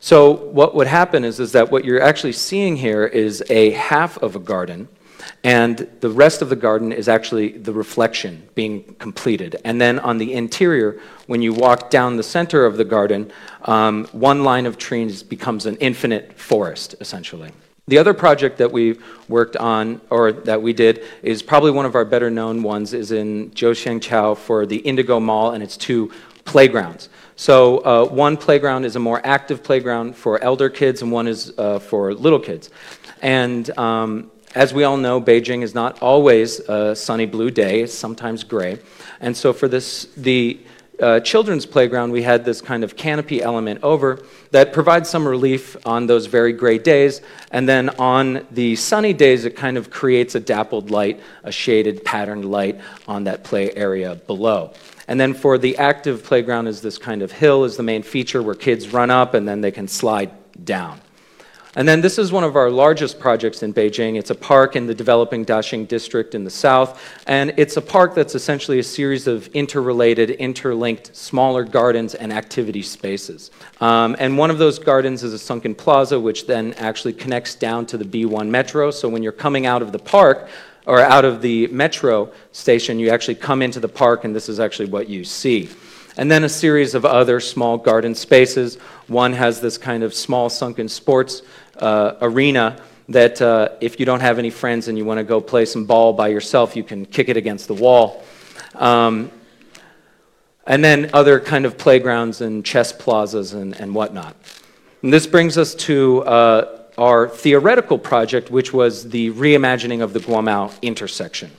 So 0.00 0.32
what 0.32 0.74
would 0.74 0.88
happen 0.88 1.24
is, 1.24 1.38
is 1.40 1.52
that 1.52 1.70
what 1.70 1.84
you're 1.84 2.02
actually 2.02 2.32
seeing 2.32 2.76
here 2.76 3.06
is 3.06 3.42
a 3.48 3.70
half 3.70 4.18
of 4.18 4.34
a 4.36 4.40
garden 4.40 4.88
and 5.44 5.88
the 6.00 6.10
rest 6.10 6.40
of 6.40 6.48
the 6.48 6.56
garden 6.56 6.92
is 6.92 7.08
actually 7.08 7.58
the 7.58 7.72
reflection 7.72 8.48
being 8.54 8.94
completed. 9.00 9.56
And 9.64 9.80
then 9.80 9.98
on 9.98 10.18
the 10.18 10.32
interior, 10.34 11.00
when 11.26 11.42
you 11.42 11.52
walk 11.52 11.90
down 11.90 12.16
the 12.16 12.22
center 12.22 12.64
of 12.64 12.76
the 12.76 12.84
garden, 12.84 13.32
um, 13.64 14.04
one 14.12 14.44
line 14.44 14.66
of 14.66 14.78
trees 14.78 15.22
becomes 15.22 15.66
an 15.66 15.76
infinite 15.76 16.38
forest, 16.38 16.94
essentially. 17.00 17.50
The 17.88 17.98
other 17.98 18.14
project 18.14 18.58
that 18.58 18.70
we've 18.70 19.04
worked 19.28 19.56
on, 19.56 20.00
or 20.08 20.30
that 20.30 20.62
we 20.62 20.72
did, 20.72 21.02
is 21.24 21.42
probably 21.42 21.72
one 21.72 21.86
of 21.86 21.96
our 21.96 22.04
better 22.04 22.30
known 22.30 22.62
ones, 22.62 22.94
is 22.94 23.10
in 23.10 23.50
Jiuxianqiao 23.50 24.38
for 24.38 24.64
the 24.66 24.76
Indigo 24.76 25.18
Mall 25.18 25.50
and 25.50 25.62
its 25.62 25.76
two 25.76 26.12
playgrounds. 26.44 27.08
So 27.34 27.78
uh, 27.78 28.06
one 28.06 28.36
playground 28.36 28.84
is 28.84 28.94
a 28.94 29.00
more 29.00 29.20
active 29.24 29.64
playground 29.64 30.14
for 30.14 30.40
elder 30.44 30.70
kids, 30.70 31.02
and 31.02 31.10
one 31.10 31.26
is 31.26 31.52
uh, 31.58 31.80
for 31.80 32.14
little 32.14 32.38
kids. 32.38 32.70
And 33.20 33.76
um, 33.76 34.30
as 34.54 34.74
we 34.74 34.84
all 34.84 34.96
know, 34.96 35.20
Beijing 35.20 35.62
is 35.62 35.74
not 35.74 36.00
always 36.02 36.60
a 36.60 36.94
sunny 36.94 37.26
blue 37.26 37.50
day; 37.50 37.82
it's 37.82 37.94
sometimes 37.94 38.44
gray. 38.44 38.78
And 39.20 39.36
so 39.36 39.52
for 39.52 39.68
this, 39.68 40.06
the 40.16 40.60
uh, 41.00 41.20
children's 41.20 41.66
playground, 41.66 42.12
we 42.12 42.22
had 42.22 42.44
this 42.44 42.60
kind 42.60 42.84
of 42.84 42.96
canopy 42.96 43.42
element 43.42 43.80
over 43.82 44.24
that 44.50 44.72
provides 44.72 45.08
some 45.08 45.26
relief 45.26 45.76
on 45.86 46.06
those 46.06 46.26
very 46.26 46.52
gray 46.52 46.78
days. 46.78 47.22
And 47.50 47.68
then 47.68 47.88
on 47.90 48.46
the 48.50 48.76
sunny 48.76 49.12
days, 49.12 49.44
it 49.44 49.56
kind 49.56 49.76
of 49.76 49.90
creates 49.90 50.34
a 50.34 50.40
dappled 50.40 50.90
light, 50.90 51.20
a 51.42 51.50
shaded 51.50 52.04
patterned 52.04 52.44
light 52.44 52.80
on 53.08 53.24
that 53.24 53.42
play 53.42 53.72
area 53.74 54.14
below. 54.14 54.74
And 55.08 55.20
then 55.20 55.34
for 55.34 55.58
the 55.58 55.76
active 55.78 56.22
playground 56.22 56.68
is 56.68 56.80
this 56.80 56.98
kind 56.98 57.22
of 57.22 57.32
hill 57.32 57.64
is 57.64 57.76
the 57.76 57.82
main 57.82 58.02
feature 58.02 58.42
where 58.42 58.54
kids 58.54 58.92
run 58.92 59.10
up 59.10 59.34
and 59.34 59.48
then 59.48 59.60
they 59.60 59.72
can 59.72 59.88
slide 59.88 60.30
down. 60.64 61.00
And 61.74 61.88
then 61.88 62.02
this 62.02 62.18
is 62.18 62.30
one 62.30 62.44
of 62.44 62.54
our 62.54 62.70
largest 62.70 63.18
projects 63.18 63.62
in 63.62 63.72
Beijing. 63.72 64.18
It's 64.18 64.28
a 64.28 64.34
park 64.34 64.76
in 64.76 64.86
the 64.86 64.94
developing 64.94 65.42
Daxing 65.42 65.88
district 65.88 66.34
in 66.34 66.44
the 66.44 66.50
south. 66.50 67.02
And 67.26 67.54
it's 67.56 67.78
a 67.78 67.80
park 67.80 68.14
that's 68.14 68.34
essentially 68.34 68.78
a 68.78 68.82
series 68.82 69.26
of 69.26 69.48
interrelated, 69.54 70.32
interlinked, 70.32 71.16
smaller 71.16 71.64
gardens 71.64 72.14
and 72.14 72.30
activity 72.30 72.82
spaces. 72.82 73.50
Um, 73.80 74.16
and 74.18 74.36
one 74.36 74.50
of 74.50 74.58
those 74.58 74.78
gardens 74.78 75.22
is 75.22 75.32
a 75.32 75.38
sunken 75.38 75.74
plaza, 75.74 76.20
which 76.20 76.46
then 76.46 76.74
actually 76.74 77.14
connects 77.14 77.54
down 77.54 77.86
to 77.86 77.96
the 77.96 78.04
B1 78.04 78.48
metro. 78.48 78.90
So 78.90 79.08
when 79.08 79.22
you're 79.22 79.32
coming 79.32 79.64
out 79.64 79.80
of 79.80 79.92
the 79.92 79.98
park, 79.98 80.48
or 80.84 80.98
out 80.98 81.24
of 81.24 81.42
the 81.42 81.68
metro 81.68 82.32
station, 82.50 82.98
you 82.98 83.10
actually 83.10 83.36
come 83.36 83.62
into 83.62 83.78
the 83.78 83.88
park, 83.88 84.24
and 84.24 84.34
this 84.34 84.48
is 84.48 84.58
actually 84.58 84.88
what 84.88 85.08
you 85.08 85.22
see. 85.24 85.68
And 86.16 86.30
then 86.30 86.44
a 86.44 86.48
series 86.48 86.94
of 86.94 87.04
other 87.06 87.40
small 87.40 87.78
garden 87.78 88.14
spaces. 88.14 88.76
One 89.06 89.32
has 89.32 89.60
this 89.60 89.78
kind 89.78 90.02
of 90.02 90.12
small 90.12 90.50
sunken 90.50 90.88
sports 90.88 91.42
uh, 91.82 92.16
arena 92.20 92.80
that 93.08 93.42
uh, 93.42 93.70
if 93.80 94.00
you 94.00 94.06
don't 94.06 94.20
have 94.20 94.38
any 94.38 94.50
friends 94.50 94.88
and 94.88 94.96
you 94.96 95.04
want 95.04 95.18
to 95.18 95.24
go 95.24 95.40
play 95.40 95.64
some 95.64 95.84
ball 95.84 96.12
by 96.12 96.28
yourself, 96.28 96.76
you 96.76 96.84
can 96.84 97.04
kick 97.04 97.28
it 97.28 97.36
against 97.36 97.68
the 97.68 97.74
wall. 97.74 98.24
Um, 98.74 99.30
and 100.66 100.84
then 100.84 101.10
other 101.12 101.40
kind 101.40 101.66
of 101.66 101.76
playgrounds 101.76 102.40
and 102.40 102.64
chess 102.64 102.92
plazas 102.92 103.52
and, 103.52 103.74
and 103.80 103.94
whatnot. 103.94 104.36
And 105.02 105.12
this 105.12 105.26
brings 105.26 105.58
us 105.58 105.74
to 105.74 106.22
uh, 106.22 106.78
our 106.96 107.28
theoretical 107.28 107.98
project, 107.98 108.50
which 108.50 108.72
was 108.72 109.08
the 109.08 109.30
reimagining 109.32 110.02
of 110.02 110.12
the 110.12 110.20
Guomao 110.20 110.80
intersection. 110.82 111.50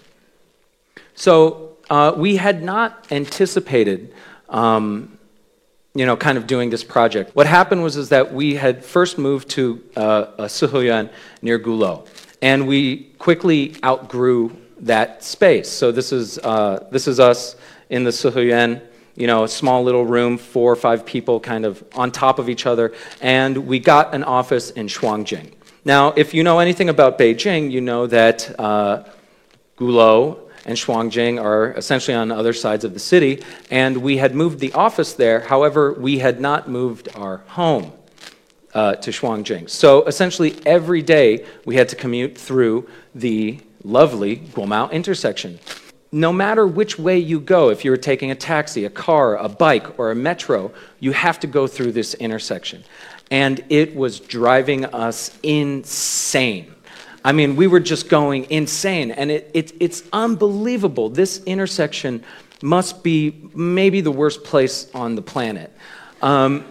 So 1.16 1.78
uh, 1.90 2.14
we 2.16 2.38
had 2.38 2.64
not 2.64 3.08
anticipated, 3.12 4.14
um, 4.50 5.13
you 5.96 6.06
know, 6.06 6.16
kind 6.16 6.38
of 6.38 6.48
doing 6.48 6.70
this 6.70 6.84
project. 6.84 7.36
What 7.36 7.48
happened 7.48 7.84
was 7.84 7.98
is 7.98 8.10
that 8.10 8.34
we 8.34 8.56
had 8.56 8.84
first 8.84 9.18
moved 9.18 9.50
to 9.52 9.84
uh, 9.96 10.26
Siheyuan 10.48 11.10
near 11.42 11.60
Gulou, 11.60 12.08
and 12.42 12.68
we 12.68 13.12
quickly 13.20 13.76
outgrew 13.84 14.56
that 14.80 15.24
space. 15.24 15.70
So 15.70 15.92
this 15.92 16.12
is 16.12 16.40
uh, 16.40 16.88
this 16.92 17.08
is 17.08 17.20
us 17.20 17.56
in 17.90 18.04
the 18.04 18.12
Siheyuan 18.12 18.82
you 19.16 19.28
know, 19.28 19.44
a 19.44 19.48
small 19.48 19.84
little 19.84 20.06
room, 20.06 20.38
four 20.38 20.72
or 20.72 20.76
five 20.76 21.06
people 21.06 21.40
kind 21.40 21.66
of 21.66 21.84
on 21.94 22.12
top 22.12 22.40
of 22.40 22.50
each 22.50 22.66
other, 22.66 22.94
and 23.22 23.56
we 23.68 23.80
got 23.80 24.14
an 24.16 24.24
office 24.24 24.72
in 24.72 24.88
Shuangjing. 24.88 25.54
Now, 25.86 26.14
if 26.16 26.34
you 26.34 26.44
know 26.44 26.60
anything 26.60 26.90
about 26.90 27.20
Beijing, 27.20 27.70
you 27.70 27.82
know 27.82 28.08
that 28.08 28.60
uh, 28.60 29.04
Gulou 29.78 30.43
and 30.66 30.78
Shuangjing 30.78 31.42
are 31.42 31.72
essentially 31.72 32.16
on 32.16 32.32
other 32.32 32.54
sides 32.54 32.84
of 32.84 32.94
the 32.94 33.00
city, 33.00 33.44
and 33.70 33.98
we 33.98 34.18
had 34.18 34.34
moved 34.34 34.60
the 34.60 34.74
office 34.74 35.14
there. 35.14 35.42
However, 35.42 35.94
we 35.94 36.20
had 36.20 36.40
not 36.40 36.70
moved 36.70 37.10
our 37.16 37.38
home 37.48 37.92
uh, 38.74 38.96
to 38.96 39.12
Shuangjing. 39.12 39.70
So 39.70 40.04
essentially, 40.06 40.56
every 40.66 41.02
day 41.02 41.46
we 41.66 41.76
had 41.76 41.90
to 41.90 41.96
commute 41.96 42.38
through 42.38 42.88
the 43.14 43.60
lovely 43.84 44.38
Guomao 44.38 44.92
intersection 44.92 45.60
no 46.14 46.32
matter 46.32 46.66
which 46.68 47.00
way 47.00 47.18
you 47.18 47.40
go, 47.40 47.70
if 47.70 47.84
you're 47.84 47.98
taking 47.98 48.30
a 48.30 48.36
taxi, 48.36 48.86
a 48.86 48.90
car, 48.90 49.36
a 49.36 49.50
bike, 49.50 50.00
or 50.00 50.12
a 50.12 50.16
metro, 50.16 50.72
you 51.00 51.12
have 51.12 51.40
to 51.40 51.48
go 51.48 51.66
through 51.66 51.92
this 51.92 52.14
intersection. 52.14 52.84
And 53.32 53.66
it 53.70 53.96
was 53.96 54.20
driving 54.20 54.86
us 54.86 55.36
insane. 55.42 56.73
I 57.24 57.32
mean, 57.32 57.56
we 57.56 57.68
were 57.68 57.80
just 57.80 58.10
going 58.10 58.50
insane. 58.50 59.12
And 59.12 59.32
it, 59.32 59.50
it, 59.54 59.74
it's 59.80 60.04
unbelievable. 60.12 61.10
This 61.10 61.42
intersection 61.46 62.24
must 62.62 63.04
be 63.04 63.50
maybe 63.54 64.02
the 64.02 64.12
worst 64.12 64.44
place 64.44 64.90
on 64.94 65.16
the 65.16 65.22
planet. 65.22 65.72
Um, 66.22 66.66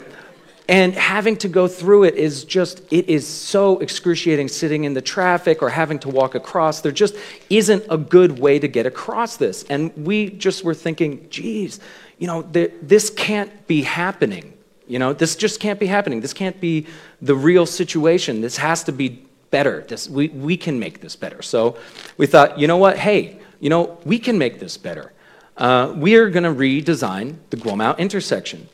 and 0.69 0.95
having 0.95 1.37
to 1.39 1.49
go 1.49 1.69
through 1.69 2.05
it 2.05 2.15
is 2.15 2.45
just, 2.45 2.81
it 2.91 3.09
is 3.09 3.27
so 3.27 3.79
excruciating 3.81 4.49
sitting 4.49 4.85
in 4.85 4.95
the 4.95 5.03
traffic 5.03 5.61
or 5.61 5.69
having 5.69 5.99
to 6.01 6.09
walk 6.09 6.35
across. 6.35 6.81
There 6.81 6.93
just 6.93 7.15
isn't 7.51 7.85
a 7.91 7.99
good 7.99 8.39
way 8.39 8.59
to 8.59 8.69
get 8.69 8.87
across 8.87 9.37
this. 9.37 9.65
And 9.65 9.95
we 9.97 10.31
just 10.31 10.65
were 10.65 10.75
thinking, 10.75 11.29
geez, 11.31 11.81
you 12.19 12.27
know, 12.27 12.43
this 12.43 13.11
can't 13.11 13.67
be 13.67 13.83
happening. 13.83 14.55
You 14.87 14.99
know, 14.99 15.13
this 15.13 15.37
just 15.37 15.61
can't 15.61 15.81
be 15.81 15.87
happening. 15.87 16.21
This 16.21 16.33
can't 16.33 16.61
be 16.61 16.87
the 17.21 17.35
real 17.35 17.67
situation. 17.67 18.41
This 18.41 18.57
has 18.59 18.85
to 18.85 18.93
be 18.93 19.25
better. 19.53 19.85
This, 19.87 20.09
we, 20.09 20.29
we 20.29 20.57
can 20.57 20.81
make 20.81 21.01
this 21.01 21.15
better. 21.15 21.43
So 21.43 21.79
we 22.17 22.27
thought, 22.27 22.59
you 22.59 22.67
know 22.67 22.79
what? 22.79 22.99
Hey, 22.99 23.39
you 23.61 23.71
know, 23.71 24.01
we 24.05 24.19
can 24.19 24.37
make 24.37 24.59
this 24.59 24.77
better. 24.77 25.13
Uh, 25.57 25.95
we 25.97 26.17
are 26.17 26.29
going 26.31 26.43
to 26.43 26.51
redesign 26.51 27.37
the 27.51 27.57
Guomao 27.57 27.97
intersection. 27.99 28.69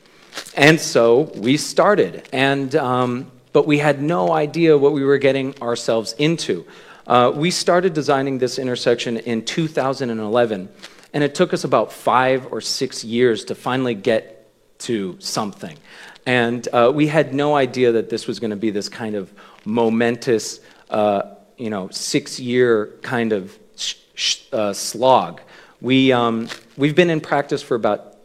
And 0.57 0.81
so 0.81 1.33
we 1.35 1.59
started, 1.59 2.27
and, 2.33 2.75
um, 2.77 3.31
but 3.53 3.67
we 3.67 3.79
had 3.79 4.01
no 4.01 4.33
idea 4.33 4.79
what 4.79 4.93
we 4.93 5.05
were 5.05 5.19
getting 5.19 5.61
ourselves 5.61 6.15
into. 6.19 6.65
Uh, 7.07 7.33
we 7.35 7.51
started 7.51 7.93
designing 7.93 8.39
this 8.39 8.59
intersection 8.59 9.19
in 9.19 9.45
2011, 9.45 10.69
and 11.13 11.25
it 11.25 11.35
took 11.35 11.53
us 11.53 11.65
about 11.65 11.93
five 11.93 12.51
or 12.53 12.61
six 12.61 13.03
years 13.03 13.45
to 13.47 13.55
finally 13.55 13.95
get 13.95 14.51
to 14.79 15.17
something. 15.19 15.77
And 16.27 16.69
uh, 16.73 16.93
we 16.95 17.07
had 17.07 17.33
no 17.33 17.57
idea 17.57 17.93
that 17.93 18.11
this 18.11 18.27
was 18.27 18.39
going 18.39 18.51
to 18.51 18.57
be 18.57 18.71
this 18.71 18.89
kind 18.89 19.15
of 19.15 19.33
momentous, 19.65 20.61
uh, 20.91 21.23
you 21.57 21.71
know, 21.71 21.89
six-year 21.91 22.99
kind 23.03 23.33
of 23.33 23.59
uh, 24.53 24.73
slog. 24.73 25.41
We, 25.81 26.13
um, 26.13 26.49
we've 26.77 26.95
been 26.95 27.11
in 27.11 27.21
practice 27.21 27.63
for 27.63 27.75
about 27.75 28.17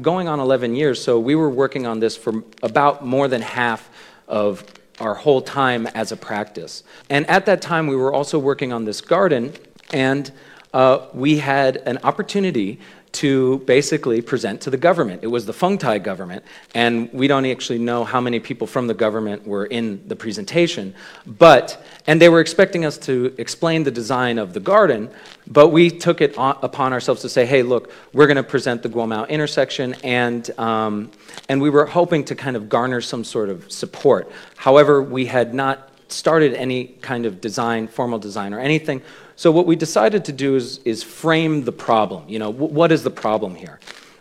going 0.00 0.28
on 0.28 0.40
11 0.40 0.74
years, 0.74 1.02
so 1.02 1.18
we 1.18 1.34
were 1.34 1.50
working 1.50 1.86
on 1.86 2.00
this 2.00 2.16
for 2.16 2.44
about 2.62 3.04
more 3.04 3.28
than 3.28 3.42
half 3.42 3.90
of 4.28 4.64
our 5.00 5.14
whole 5.14 5.42
time 5.42 5.86
as 5.88 6.12
a 6.12 6.16
practice. 6.16 6.84
And 7.10 7.28
at 7.28 7.46
that 7.46 7.60
time, 7.60 7.86
we 7.86 7.96
were 7.96 8.12
also 8.12 8.38
working 8.38 8.72
on 8.72 8.84
this 8.84 9.00
garden, 9.00 9.52
and 9.92 10.30
uh, 10.72 11.06
we 11.12 11.38
had 11.38 11.76
an 11.78 11.98
opportunity 12.04 12.78
to 13.12 13.58
basically 13.60 14.22
present 14.22 14.62
to 14.62 14.70
the 14.70 14.76
government. 14.76 15.22
It 15.22 15.26
was 15.26 15.44
the 15.44 15.52
Feng 15.52 15.76
Tai 15.76 15.98
government, 15.98 16.44
and 16.74 17.12
we 17.12 17.28
don't 17.28 17.44
actually 17.44 17.78
know 17.78 18.04
how 18.04 18.20
many 18.20 18.40
people 18.40 18.66
from 18.66 18.86
the 18.86 18.94
government 18.94 19.46
were 19.46 19.66
in 19.66 20.06
the 20.08 20.16
presentation. 20.16 20.94
But, 21.26 21.84
and 22.06 22.20
they 22.20 22.30
were 22.30 22.40
expecting 22.40 22.84
us 22.84 22.96
to 22.98 23.34
explain 23.36 23.84
the 23.84 23.90
design 23.90 24.38
of 24.38 24.54
the 24.54 24.60
garden, 24.60 25.10
but 25.46 25.68
we 25.68 25.90
took 25.90 26.22
it 26.22 26.34
upon 26.38 26.92
ourselves 26.94 27.20
to 27.22 27.28
say, 27.28 27.44
hey, 27.44 27.62
look, 27.62 27.92
we're 28.14 28.26
going 28.26 28.36
to 28.36 28.42
present 28.42 28.82
the 28.82 28.88
Guomao 28.88 29.28
intersection, 29.28 29.94
and, 30.02 30.50
um, 30.58 31.10
and 31.50 31.60
we 31.60 31.68
were 31.68 31.84
hoping 31.84 32.24
to 32.24 32.34
kind 32.34 32.56
of 32.56 32.70
garner 32.70 33.02
some 33.02 33.24
sort 33.24 33.50
of 33.50 33.70
support. 33.70 34.32
However, 34.56 35.02
we 35.02 35.26
had 35.26 35.52
not 35.52 35.90
started 36.08 36.54
any 36.54 36.84
kind 36.84 37.26
of 37.26 37.40
design, 37.40 37.88
formal 37.88 38.18
design 38.18 38.54
or 38.54 38.60
anything. 38.60 39.02
So 39.42 39.50
what 39.50 39.66
we 39.66 39.74
decided 39.74 40.26
to 40.26 40.32
do 40.32 40.54
is, 40.54 40.78
is 40.84 41.02
frame 41.02 41.64
the 41.64 41.72
problem. 41.72 42.28
You 42.28 42.38
know, 42.38 42.50
what 42.50 42.92
is 42.92 43.02
the 43.02 43.10
problem 43.10 43.56
here? 43.56 43.80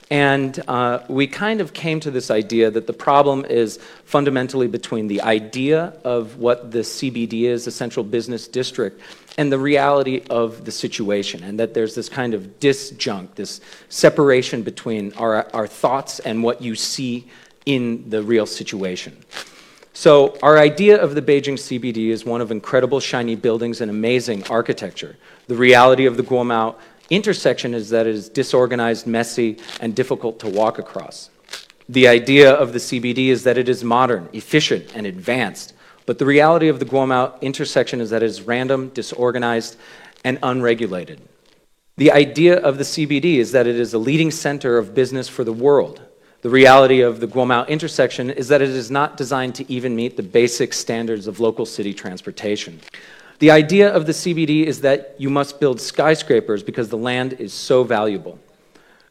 And 0.10 0.60
uh, 0.68 1.04
we 1.10 1.28
kind 1.28 1.62
of 1.62 1.74
came 1.74 2.00
to 2.00 2.10
this 2.10 2.32
idea 2.32 2.72
that 2.72 2.88
the 2.88 2.94
problem 2.94 3.46
is 3.46 3.78
fundamentally 4.04 4.68
between 4.68 5.08
the 5.08 5.22
idea 5.22 5.94
of 6.04 6.40
what 6.40 6.72
the 6.72 6.80
CBD 6.80 7.44
is, 7.44 7.66
the 7.66 7.72
central 7.72 8.04
business 8.04 8.48
district, 8.48 9.00
and 9.38 9.52
the 9.52 9.60
reality 9.60 10.24
of 10.32 10.66
the 10.66 10.72
situation, 10.72 11.44
and 11.44 11.60
that 11.60 11.76
there's 11.76 11.94
this 11.94 12.10
kind 12.10 12.34
of 12.34 12.60
disjunct, 12.60 13.36
this 13.36 13.62
separation 13.90 14.64
between 14.64 15.14
our, 15.18 15.48
our 15.54 15.68
thoughts 15.68 16.18
and 16.18 16.42
what 16.42 16.64
you 16.64 16.74
see 16.74 17.30
in 17.68 18.10
the 18.10 18.24
real 18.24 18.48
situation. 18.48 19.16
So 20.02 20.36
our 20.42 20.58
idea 20.58 21.00
of 21.00 21.14
the 21.14 21.22
Beijing 21.22 21.60
CBD 21.60 22.08
is 22.08 22.26
one 22.26 22.42
of 22.42 22.50
incredible 22.50 23.00
shiny 23.00 23.36
buildings 23.36 23.82
and 23.82 23.92
amazing 23.92 24.44
architecture. 24.48 25.16
The 25.46 25.54
reality 25.54 26.08
of 26.08 26.18
the 26.18 26.24
Guomao 26.24 26.74
intersection 27.12 27.76
is 27.76 27.92
that 27.92 28.08
it 28.08 28.16
is 28.16 28.28
disorganized, 28.28 29.06
messy, 29.06 29.60
and 29.80 29.96
difficult 29.96 30.40
to 30.40 30.50
walk 30.50 30.80
across. 30.80 31.30
The 31.88 32.08
idea 32.08 32.52
of 32.52 32.74
the 32.74 32.80
CBD 32.80 33.28
is 33.28 33.44
that 33.44 33.60
it 33.60 33.70
is 33.70 33.84
modern, 33.84 34.28
efficient, 34.34 34.92
and 34.96 35.06
advanced. 35.06 35.76
But 36.08 36.18
the 36.18 36.26
reality 36.26 36.68
of 36.68 36.80
the 36.80 36.86
Guomao 36.86 37.40
intersection 37.42 38.02
is 38.02 38.10
that 38.10 38.24
it 38.24 38.26
is 38.26 38.42
random, 38.42 38.90
disorganized, 38.96 39.78
and 40.24 40.40
unregulated. 40.42 41.22
The 41.98 42.12
idea 42.12 42.58
of 42.58 42.80
the 42.80 42.86
CBD 42.86 43.36
is 43.36 43.52
that 43.52 43.68
it 43.68 43.76
is 43.76 43.94
a 43.94 44.00
leading 44.00 44.32
center 44.32 44.80
of 44.80 44.96
business 44.96 45.30
for 45.30 45.44
the 45.44 45.54
world. 45.54 46.02
The 46.42 46.50
reality 46.50 47.02
of 47.02 47.20
the 47.20 47.28
Guomao 47.28 47.68
intersection 47.68 48.32
is 48.32 48.48
that 48.48 48.64
it 48.64 48.70
is 48.70 48.90
not 48.90 49.16
designed 49.16 49.54
to 49.56 49.72
even 49.72 49.96
meet 49.96 50.18
the 50.18 50.24
basic 50.24 50.74
standards 50.74 51.28
of 51.28 51.40
local 51.40 51.68
city 51.68 51.94
transportation. 51.94 52.80
The 53.38 53.52
idea 53.52 53.94
of 53.94 54.08
the 54.08 54.12
CBD 54.12 54.66
is 54.66 54.82
that 54.82 55.14
you 55.20 55.30
must 55.30 55.60
build 55.60 55.80
skyscrapers 55.80 56.64
because 56.64 56.90
the 56.90 56.98
land 56.98 57.34
is 57.34 57.54
so 57.54 57.84
valuable. 57.84 58.40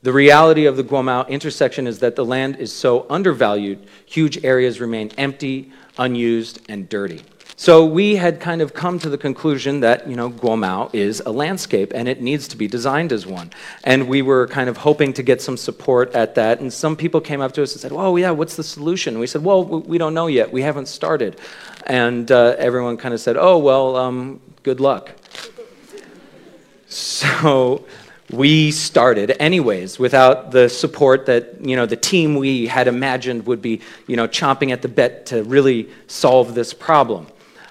The 0.03 0.13
reality 0.13 0.67
of 0.67 0.77
the 0.77 0.83
Guomao 0.83 1.29
intersection 1.29 1.87
is 1.87 2.01
that 2.01 2.17
the 2.17 2.25
land 2.25 2.57
is 2.57 2.73
so 2.73 3.07
undervalued, 3.09 3.87
huge 4.07 4.45
areas 4.45 4.81
remain 4.81 5.13
empty, 5.17 5.71
unused, 5.99 6.61
and 6.69 6.89
dirty. 6.89 7.23
So 7.61 7.85
we 7.85 8.17
had 8.17 8.41
kind 8.41 8.63
of 8.63 8.73
come 8.73 8.99
to 9.01 9.11
the 9.11 9.19
conclusion 9.19 9.81
that, 9.81 10.09
you 10.09 10.17
know, 10.17 10.31
Guomao 10.31 10.89
is 10.95 11.21
a 11.27 11.31
landscape 11.31 11.93
and 11.95 12.09
it 12.09 12.23
needs 12.23 12.49
to 12.49 12.57
be 12.57 12.67
designed 12.67 13.13
as 13.13 13.27
one. 13.27 13.51
And 13.85 14.09
we 14.09 14.23
were 14.23 14.47
kind 14.47 14.71
of 14.71 14.79
hoping 14.79 15.13
to 15.13 15.23
get 15.23 15.43
some 15.43 15.59
support 15.59 16.15
at 16.15 16.37
that. 16.37 16.61
And 16.61 16.73
some 16.73 16.97
people 16.97 17.21
came 17.21 17.43
up 17.43 17.53
to 17.53 17.63
us 17.63 17.73
and 17.73 17.81
said, 17.83 17.93
well, 17.93 18.19
yeah, 18.19 18.31
what's 18.31 18.57
the 18.57 18.65
solution? 18.65 19.19
We 19.19 19.27
said, 19.27 19.45
well, 19.45 19.63
we 19.63 19.99
don't 19.99 20.15
know 20.15 20.27
yet. 20.27 20.51
We 20.51 20.63
haven't 20.63 20.87
started. 20.87 21.39
And 21.85 22.33
uh, 22.33 22.57
everyone 22.57 22.97
kind 22.97 23.13
of 23.13 23.21
said, 23.21 23.37
oh, 23.37 23.59
well, 23.59 23.95
um, 23.95 24.41
good 24.63 24.81
luck. 24.81 25.11
So 26.93 27.85
we 28.33 28.73
started 28.73 29.37
anyways 29.39 29.99
without 29.99 30.51
the 30.51 30.69
support 30.69 31.27
that 31.27 31.65
you 31.65 31.77
know 31.77 31.87
the 31.87 31.97
team 31.97 32.35
we 32.35 32.67
had 32.67 32.89
imagined 32.89 33.47
would 33.47 33.63
be 33.63 33.81
you 34.09 34.17
know 34.17 34.27
chomping 34.27 34.73
at 34.73 34.83
the 34.83 34.89
bit 34.89 35.27
to 35.27 35.45
really 35.45 35.89
solve 36.09 36.55
this 36.57 36.75
problem 36.75 37.29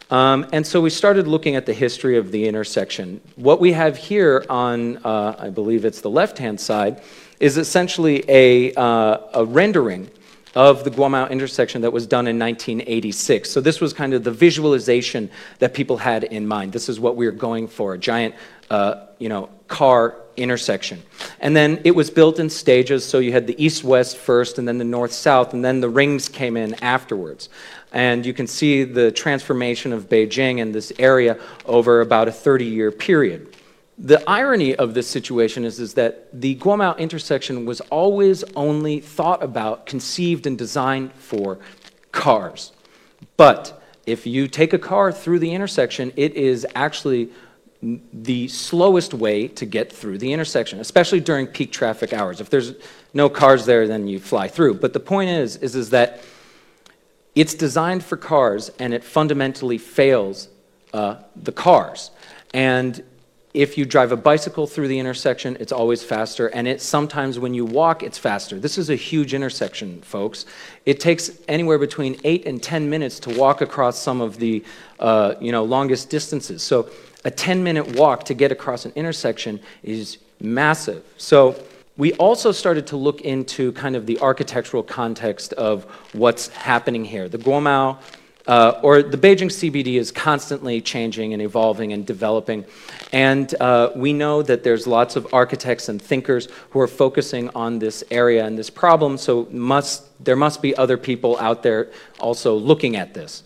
um, 0.09 0.45
and 0.53 0.65
so 0.65 0.81
we 0.81 0.89
started 0.89 1.27
looking 1.27 1.55
at 1.55 1.65
the 1.65 1.73
history 1.73 2.17
of 2.17 2.31
the 2.31 2.47
intersection 2.47 3.21
what 3.35 3.59
we 3.59 3.71
have 3.71 3.97
here 3.97 4.45
on 4.49 4.97
uh, 5.05 5.35
i 5.39 5.49
believe 5.49 5.85
it's 5.85 6.01
the 6.01 6.09
left 6.09 6.37
hand 6.37 6.59
side 6.59 7.01
is 7.39 7.57
essentially 7.57 8.23
a, 8.27 8.73
uh, 8.73 9.17
a 9.33 9.45
rendering 9.45 10.09
of 10.55 10.83
the 10.83 10.89
Guomao 10.89 11.29
intersection 11.29 11.81
that 11.83 11.93
was 11.93 12.07
done 12.07 12.27
in 12.27 12.39
1986. 12.39 13.49
So 13.49 13.61
this 13.61 13.79
was 13.79 13.93
kind 13.93 14.13
of 14.13 14.23
the 14.23 14.31
visualization 14.31 15.29
that 15.59 15.73
people 15.73 15.97
had 15.97 16.23
in 16.23 16.47
mind. 16.47 16.73
This 16.73 16.89
is 16.89 16.99
what 16.99 17.15
we 17.15 17.25
were 17.25 17.31
going 17.31 17.67
for, 17.67 17.93
a 17.93 17.97
giant, 17.97 18.35
uh, 18.69 19.05
you 19.19 19.29
know, 19.29 19.49
car 19.67 20.15
intersection. 20.37 21.01
And 21.39 21.55
then 21.55 21.81
it 21.83 21.91
was 21.91 22.09
built 22.09 22.39
in 22.39 22.49
stages, 22.49 23.05
so 23.05 23.19
you 23.19 23.31
had 23.31 23.45
the 23.45 23.63
east-west 23.63 24.17
first, 24.17 24.57
and 24.57 24.67
then 24.67 24.79
the 24.79 24.83
north-south, 24.83 25.53
and 25.53 25.63
then 25.63 25.81
the 25.81 25.89
rings 25.89 26.27
came 26.27 26.57
in 26.57 26.73
afterwards. 26.83 27.49
And 27.91 28.25
you 28.25 28.33
can 28.33 28.47
see 28.47 28.83
the 28.83 29.11
transformation 29.11 29.93
of 29.93 30.09
Beijing 30.09 30.61
and 30.61 30.73
this 30.73 30.93
area 30.99 31.39
over 31.65 32.01
about 32.01 32.27
a 32.27 32.31
30-year 32.31 32.91
period. 32.91 33.55
The 33.97 34.23
irony 34.29 34.75
of 34.75 34.93
this 34.93 35.07
situation 35.07 35.65
is, 35.65 35.79
is 35.79 35.95
that 35.95 36.29
the 36.39 36.55
Guomao 36.55 36.97
intersection 36.97 37.65
was 37.65 37.81
always 37.81 38.43
only 38.55 38.99
thought 38.99 39.43
about, 39.43 39.85
conceived, 39.85 40.47
and 40.47 40.57
designed 40.57 41.11
for 41.13 41.59
cars. 42.11 42.71
But 43.35 43.81
if 44.05 44.25
you 44.25 44.47
take 44.47 44.73
a 44.73 44.79
car 44.79 45.11
through 45.11 45.39
the 45.39 45.53
intersection, 45.53 46.13
it 46.15 46.35
is 46.35 46.65
actually 46.75 47.29
the 47.81 48.47
slowest 48.47 49.13
way 49.13 49.47
to 49.47 49.65
get 49.65 49.91
through 49.91 50.17
the 50.17 50.33
intersection, 50.33 50.79
especially 50.79 51.19
during 51.19 51.47
peak 51.47 51.71
traffic 51.71 52.13
hours. 52.13 52.41
If 52.41 52.49
there's 52.49 52.73
no 53.13 53.29
cars 53.29 53.65
there, 53.65 53.87
then 53.87 54.07
you 54.07 54.19
fly 54.19 54.47
through. 54.47 54.75
But 54.75 54.93
the 54.93 54.99
point 54.99 55.29
is, 55.29 55.55
is, 55.57 55.75
is 55.75 55.89
that 55.91 56.21
it's 57.39 57.53
designed 57.53 58.03
for 58.03 58.17
cars 58.17 58.69
and 58.79 58.93
it 58.93 59.01
fundamentally 59.01 59.77
fails 59.77 60.49
uh, 60.93 61.15
the 61.37 61.53
cars. 61.53 62.11
And 62.53 63.01
if 63.53 63.77
you 63.77 63.85
drive 63.85 64.11
a 64.11 64.17
bicycle 64.17 64.67
through 64.67 64.89
the 64.89 64.99
intersection, 64.99 65.55
it's 65.57 65.71
always 65.71 66.03
faster, 66.03 66.47
and 66.47 66.67
it 66.67 66.81
sometimes 66.81 67.39
when 67.39 67.53
you 67.53 67.65
walk, 67.65 68.03
it's 68.03 68.17
faster. 68.17 68.59
This 68.59 68.77
is 68.77 68.89
a 68.89 68.95
huge 68.95 69.33
intersection, 69.33 70.01
folks. 70.01 70.45
It 70.85 70.99
takes 70.99 71.31
anywhere 71.47 71.79
between 71.79 72.19
eight 72.25 72.45
and 72.45 72.61
10 72.61 72.89
minutes 72.89 73.21
to 73.21 73.29
walk 73.39 73.61
across 73.61 73.97
some 73.97 74.19
of 74.19 74.37
the 74.37 74.61
uh, 74.99 75.35
you 75.39 75.53
know, 75.53 75.63
longest 75.63 76.09
distances. 76.09 76.61
So 76.61 76.89
a 77.23 77.31
10 77.31 77.63
minute 77.63 77.95
walk 77.95 78.25
to 78.25 78.33
get 78.33 78.51
across 78.51 78.85
an 78.85 78.91
intersection 78.97 79.61
is 79.81 80.17
massive. 80.41 81.05
So 81.15 81.55
we 81.99 82.13
also 82.13 82.53
started 82.53 82.87
to 82.87 82.95
look 82.95 83.19
into 83.21 83.73
kind 83.73 83.93
of 83.93 84.05
the 84.05 84.17
architectural 84.21 84.81
context 84.81 85.51
of 85.53 85.83
what's 86.13 86.47
happening 86.47 87.03
here. 87.03 87.27
The 87.27 87.37
Guomao 87.37 87.97
uh, 88.47 88.79
or 88.81 89.03
the 89.03 89.17
Beijing 89.17 89.49
CBD 89.49 89.95
is 89.95 90.09
constantly 90.09 90.79
changing 90.79 91.33
and 91.33 91.41
evolving 91.41 91.91
and 91.91 92.07
developing. 92.07 92.63
And 93.11 93.53
uh, 93.59 93.91
we 93.97 94.13
know 94.13 94.41
that 94.43 94.63
there's 94.63 94.87
lots 94.87 95.17
of 95.17 95.33
architects 95.33 95.89
and 95.89 96.01
thinkers 96.01 96.47
who 96.69 96.79
are 96.79 96.87
focusing 96.87 97.49
on 97.49 97.79
this 97.79 98.01
area 98.09 98.45
and 98.45 98.57
this 98.57 98.69
problem, 98.69 99.17
so 99.17 99.49
must, 99.51 100.23
there 100.23 100.37
must 100.37 100.61
be 100.61 100.73
other 100.77 100.97
people 100.97 101.37
out 101.39 101.63
there 101.63 101.91
also 102.17 102.55
looking 102.55 102.95
at 102.95 103.13
this. 103.13 103.43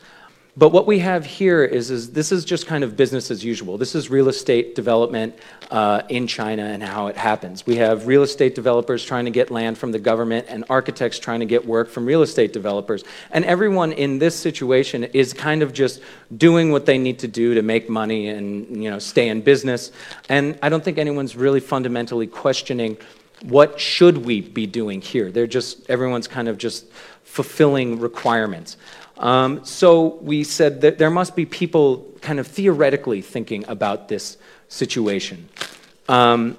But 0.55 0.69
what 0.69 0.85
we 0.85 0.99
have 0.99 1.25
here 1.25 1.63
is, 1.63 1.89
is 1.89 2.11
this 2.11 2.31
is 2.31 2.45
just 2.45 2.67
kind 2.67 2.83
of 2.83 2.95
business 2.95 3.31
as 3.31 3.43
usual. 3.43 3.79
This 3.79 3.95
is 3.95 4.11
real 4.11 4.29
estate 4.29 4.75
development 4.75 5.35
uh, 5.71 6.03
in 6.09 6.27
China 6.27 6.63
and 6.63 6.83
how 6.83 7.07
it 7.07 7.17
happens. 7.17 7.65
We 7.65 7.77
have 7.77 8.05
real 8.05 8.21
estate 8.21 8.53
developers 8.53 9.03
trying 9.03 9.25
to 9.25 9.31
get 9.31 9.49
land 9.49 9.79
from 9.79 9.91
the 9.91 9.97
government 9.97 10.45
and 10.49 10.63
architects 10.69 11.17
trying 11.17 11.39
to 11.39 11.47
get 11.47 11.65
work 11.65 11.89
from 11.89 12.05
real 12.05 12.21
estate 12.21 12.53
developers. 12.53 13.03
And 13.31 13.43
everyone 13.45 13.93
in 13.93 14.19
this 14.19 14.35
situation 14.35 15.05
is 15.05 15.33
kind 15.33 15.63
of 15.63 15.73
just 15.73 16.01
doing 16.37 16.71
what 16.71 16.85
they 16.85 16.99
need 16.99 17.17
to 17.19 17.27
do 17.27 17.55
to 17.55 17.63
make 17.63 17.89
money 17.89 18.27
and 18.27 18.83
you 18.83 18.91
know, 18.91 18.99
stay 18.99 19.29
in 19.29 19.41
business. 19.41 19.91
And 20.29 20.59
I 20.61 20.69
don't 20.69 20.83
think 20.83 20.99
anyone's 20.99 21.35
really 21.35 21.61
fundamentally 21.61 22.27
questioning 22.27 22.97
what 23.41 23.79
should 23.79 24.17
we 24.17 24.41
be 24.41 24.67
doing 24.67 25.01
here. 25.01 25.31
They're 25.31 25.47
just, 25.47 25.89
everyone's 25.89 26.27
kind 26.27 26.47
of 26.47 26.59
just 26.59 26.85
fulfilling 27.23 27.99
requirements. 27.99 28.77
Um, 29.17 29.63
so 29.63 30.15
we 30.21 30.43
said 30.43 30.81
that 30.81 30.97
there 30.97 31.09
must 31.09 31.35
be 31.35 31.45
people 31.45 32.05
kind 32.21 32.39
of 32.39 32.47
theoretically 32.47 33.21
thinking 33.21 33.65
about 33.67 34.07
this 34.07 34.37
situation. 34.67 35.49
Um, 36.07 36.57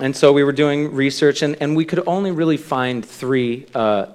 and 0.00 0.16
so 0.16 0.32
we 0.32 0.42
were 0.42 0.52
doing 0.52 0.92
research, 0.92 1.42
and, 1.42 1.56
and 1.60 1.76
we 1.76 1.84
could 1.84 2.02
only 2.06 2.30
really 2.30 2.56
find 2.56 3.04
three 3.04 3.66
uh, 3.74 4.06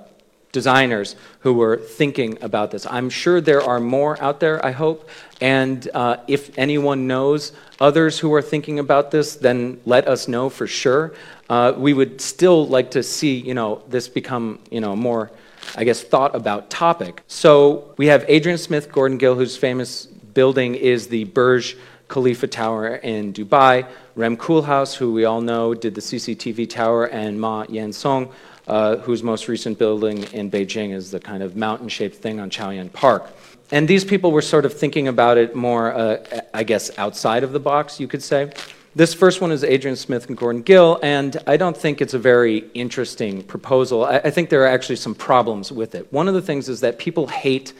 designers 0.51 1.15
who 1.41 1.53
were 1.53 1.77
thinking 1.77 2.37
about 2.41 2.71
this. 2.71 2.87
I'm 2.89 3.09
sure 3.09 3.39
there 3.41 3.61
are 3.61 3.79
more 3.79 4.21
out 4.21 4.39
there, 4.39 4.65
I 4.65 4.71
hope. 4.71 5.07
And 5.39 5.87
uh, 5.93 6.17
if 6.27 6.57
anyone 6.57 7.05
knows 7.05 7.51
others 7.79 8.17
who 8.17 8.33
are 8.33 8.41
thinking 8.41 8.79
about 8.79 9.11
this, 9.11 9.35
then 9.35 9.79
let 9.85 10.07
us 10.07 10.27
know 10.27 10.49
for 10.49 10.65
sure. 10.65 11.13
Uh, 11.49 11.73
we 11.77 11.93
would 11.93 12.19
still 12.21 12.67
like 12.67 12.91
to 12.91 13.03
see, 13.03 13.37
you 13.37 13.53
know, 13.53 13.83
this 13.87 14.07
become, 14.07 14.59
you 14.71 14.81
know, 14.81 14.95
more 14.95 15.29
I 15.75 15.83
guess, 15.83 16.01
thought 16.01 16.35
about 16.35 16.69
topic. 16.69 17.21
So 17.27 17.93
we 17.97 18.07
have 18.07 18.25
Adrian 18.27 18.57
Smith 18.57 18.91
Gordon 18.91 19.17
Gill, 19.17 19.35
whose 19.35 19.57
famous 19.57 20.05
building 20.05 20.75
is 20.75 21.07
the 21.07 21.25
Burj 21.25 21.75
Khalifa 22.07 22.47
Tower 22.47 22.95
in 22.95 23.33
Dubai. 23.33 23.87
Rem 24.15 24.37
Koolhaas, 24.37 24.95
who 24.95 25.13
we 25.13 25.25
all 25.25 25.41
know 25.41 25.73
did 25.73 25.95
the 25.95 26.01
CCTV 26.01 26.69
Tower, 26.69 27.05
and 27.05 27.39
Ma 27.39 27.65
Yansong, 27.65 28.31
uh, 28.67 28.97
whose 28.97 29.23
most 29.23 29.47
recent 29.47 29.77
building 29.77 30.23
in 30.33 30.49
Beijing 30.49 30.93
is 30.93 31.11
the 31.11 31.19
kind 31.19 31.43
of 31.43 31.55
mountain 31.55 31.89
shaped 31.89 32.15
thing 32.15 32.39
on 32.39 32.49
Chaoyang 32.49 32.91
Park. 32.93 33.29
And 33.71 33.87
these 33.87 34.05
people 34.05 34.31
were 34.31 34.41
sort 34.41 34.65
of 34.65 34.73
thinking 34.73 35.07
about 35.07 35.37
it 35.37 35.55
more, 35.55 35.93
uh, 35.93 36.41
I 36.53 36.63
guess, 36.63 36.89
outside 36.97 37.43
of 37.43 37.51
the 37.51 37.59
box, 37.59 37.99
you 37.99 38.07
could 38.07 38.23
say. 38.23 38.51
This 38.97 39.13
first 39.13 39.41
one 39.41 39.51
is 39.51 39.63
Adrian 39.63 39.95
Smith 39.95 40.25
and 40.27 40.35
Gordon 40.35 40.63
Gill, 40.63 40.99
and 41.03 41.37
I 41.45 41.55
don't 41.55 41.77
think 41.77 42.01
it's 42.01 42.15
a 42.15 42.17
very 42.19 42.67
interesting 42.73 43.43
proposal. 43.43 44.03
I, 44.03 44.17
I 44.17 44.31
think 44.31 44.49
there 44.49 44.63
are 44.63 44.67
actually 44.67 44.95
some 44.95 45.13
problems 45.13 45.71
with 45.71 45.93
it. 45.93 46.11
One 46.11 46.27
of 46.27 46.33
the 46.33 46.41
things 46.41 46.67
is 46.67 46.79
that 46.79 46.97
people 46.97 47.27
hate 47.27 47.73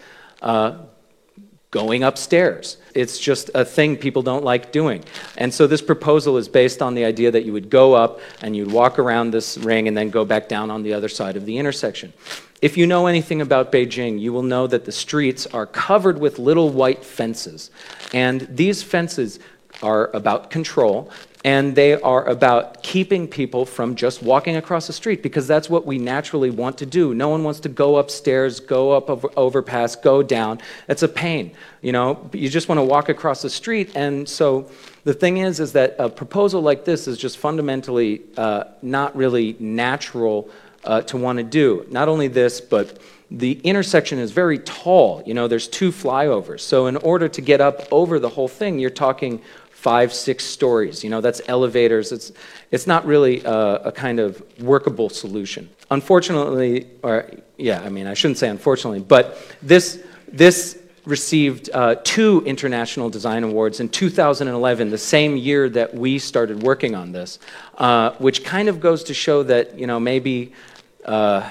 uh, 0.44 0.78
going 1.72 2.04
upstairs. 2.04 2.78
It's 2.94 3.18
just 3.18 3.50
a 3.56 3.66
thing 3.66 3.98
people 3.98 4.22
don't 4.22 4.44
like 4.44 4.72
doing. 4.72 5.04
And 5.40 5.52
so 5.52 5.66
this 5.66 5.82
proposal 5.82 6.38
is 6.38 6.48
based 6.48 6.84
on 6.84 6.94
the 6.94 7.06
idea 7.06 7.32
that 7.32 7.46
you 7.46 7.54
would 7.54 7.72
go 7.72 7.96
up 7.96 8.20
and 8.44 8.56
you'd 8.56 8.72
walk 8.72 9.00
around 9.00 9.32
this 9.32 9.58
ring 9.58 9.88
and 9.88 9.98
then 9.98 10.12
go 10.12 10.24
back 10.24 10.48
down 10.48 10.70
on 10.70 10.84
the 10.84 10.94
other 10.94 11.10
side 11.10 11.36
of 11.36 11.48
the 11.48 11.58
intersection. 11.58 12.14
If 12.62 12.78
you 12.78 12.86
know 12.86 13.08
anything 13.08 13.42
about 13.42 13.72
Beijing, 13.72 14.20
you 14.20 14.34
will 14.34 14.44
know 14.44 14.68
that 14.68 14.86
the 14.86 14.92
streets 14.92 15.48
are 15.48 15.66
covered 15.66 16.20
with 16.20 16.38
little 16.38 16.70
white 16.70 17.04
fences. 17.04 17.72
And 18.14 18.42
these 18.42 18.84
fences 18.84 19.40
are 19.82 20.10
about 20.16 20.50
control, 20.50 21.12
and 21.44 21.76
they 21.76 21.94
are 22.02 22.26
about 22.26 22.82
keeping 22.84 23.28
people 23.28 23.66
from 23.66 23.96
just 23.96 24.22
walking 24.24 24.56
across 24.56 24.88
the 24.88 24.94
street 24.94 25.22
because 25.22 25.48
that's 25.48 25.70
what 25.70 25.86
we 25.86 25.98
naturally 25.98 26.50
want 26.50 26.78
to 26.80 26.86
do. 26.86 27.14
No 27.14 27.30
one 27.30 27.44
wants 27.44 27.60
to 27.62 27.70
go 27.70 27.98
upstairs, 27.98 28.60
go 28.60 28.92
up 28.92 29.10
over, 29.10 29.30
overpass, 29.38 29.96
go 29.96 30.24
down. 30.24 30.60
It's 30.90 31.04
a 31.04 31.08
pain. 31.08 31.52
You 31.82 31.92
know, 31.92 32.30
you 32.34 32.50
just 32.50 32.68
want 32.68 32.80
to 32.80 32.84
walk 32.84 33.10
across 33.10 33.42
the 33.42 33.50
street, 33.50 33.92
and 33.96 34.28
so 34.28 34.70
the 35.04 35.14
thing 35.14 35.38
is, 35.38 35.60
is 35.60 35.74
that 35.74 35.96
a 36.00 36.10
proposal 36.10 36.62
like 36.62 36.84
this 36.84 37.08
is 37.08 37.18
just 37.18 37.38
fundamentally 37.38 38.22
uh, 38.36 38.66
not 38.82 39.16
really 39.16 39.56
natural 39.60 40.50
uh, 40.84 41.02
to 41.02 41.18
want 41.18 41.38
to 41.38 41.44
do. 41.44 41.86
Not 41.90 42.08
only 42.08 42.28
this, 42.28 42.60
but 42.60 43.00
the 43.30 43.60
intersection 43.64 44.20
is 44.20 44.32
very 44.32 44.60
tall. 44.60 45.22
You 45.26 45.34
know, 45.34 45.48
there's 45.48 45.68
two 45.68 45.92
flyovers. 45.92 46.62
So 46.62 46.88
in 46.88 46.96
order 46.98 47.28
to 47.28 47.42
get 47.42 47.60
up 47.62 47.82
over 47.92 48.20
the 48.20 48.30
whole 48.30 48.48
thing, 48.48 48.80
you're 48.80 48.90
talking 48.90 49.42
five, 49.88 50.14
six 50.14 50.44
stories. 50.44 51.02
You 51.02 51.10
know, 51.10 51.22
that's 51.22 51.42
elevators. 51.48 52.12
It's, 52.12 52.34
it's 52.72 52.88
not 52.88 53.06
really 53.06 53.42
a, 53.46 53.76
a, 53.86 53.92
kind 53.94 54.20
of 54.20 54.44
workable 54.60 55.08
solution. 55.08 55.70
Unfortunately, 55.90 56.88
or 57.04 57.32
yeah, 57.58 57.80
I 57.80 57.88
mean, 57.88 58.06
I 58.06 58.14
shouldn't 58.14 58.38
say 58.38 58.50
unfortunately, 58.50 59.00
but 59.00 59.38
this, 59.62 60.04
this 60.28 60.78
received 61.06 61.70
uh, 61.74 61.96
two 62.04 62.44
international 62.46 63.10
design 63.10 63.46
awards 63.46 63.80
in 63.80 63.88
2011, 63.88 64.90
the 64.90 64.98
same 64.98 65.38
year 65.38 65.70
that 65.70 65.96
we 65.96 66.20
started 66.20 66.62
working 66.64 66.94
on 66.94 67.14
this, 67.14 67.40
uh, 67.78 68.12
which 68.18 68.44
kind 68.44 68.68
of 68.68 68.82
goes 68.82 69.06
to 69.06 69.14
show 69.14 69.42
that, 69.42 69.80
you 69.80 69.88
know, 69.88 70.02
maybe 70.02 70.52
uh, 71.06 71.50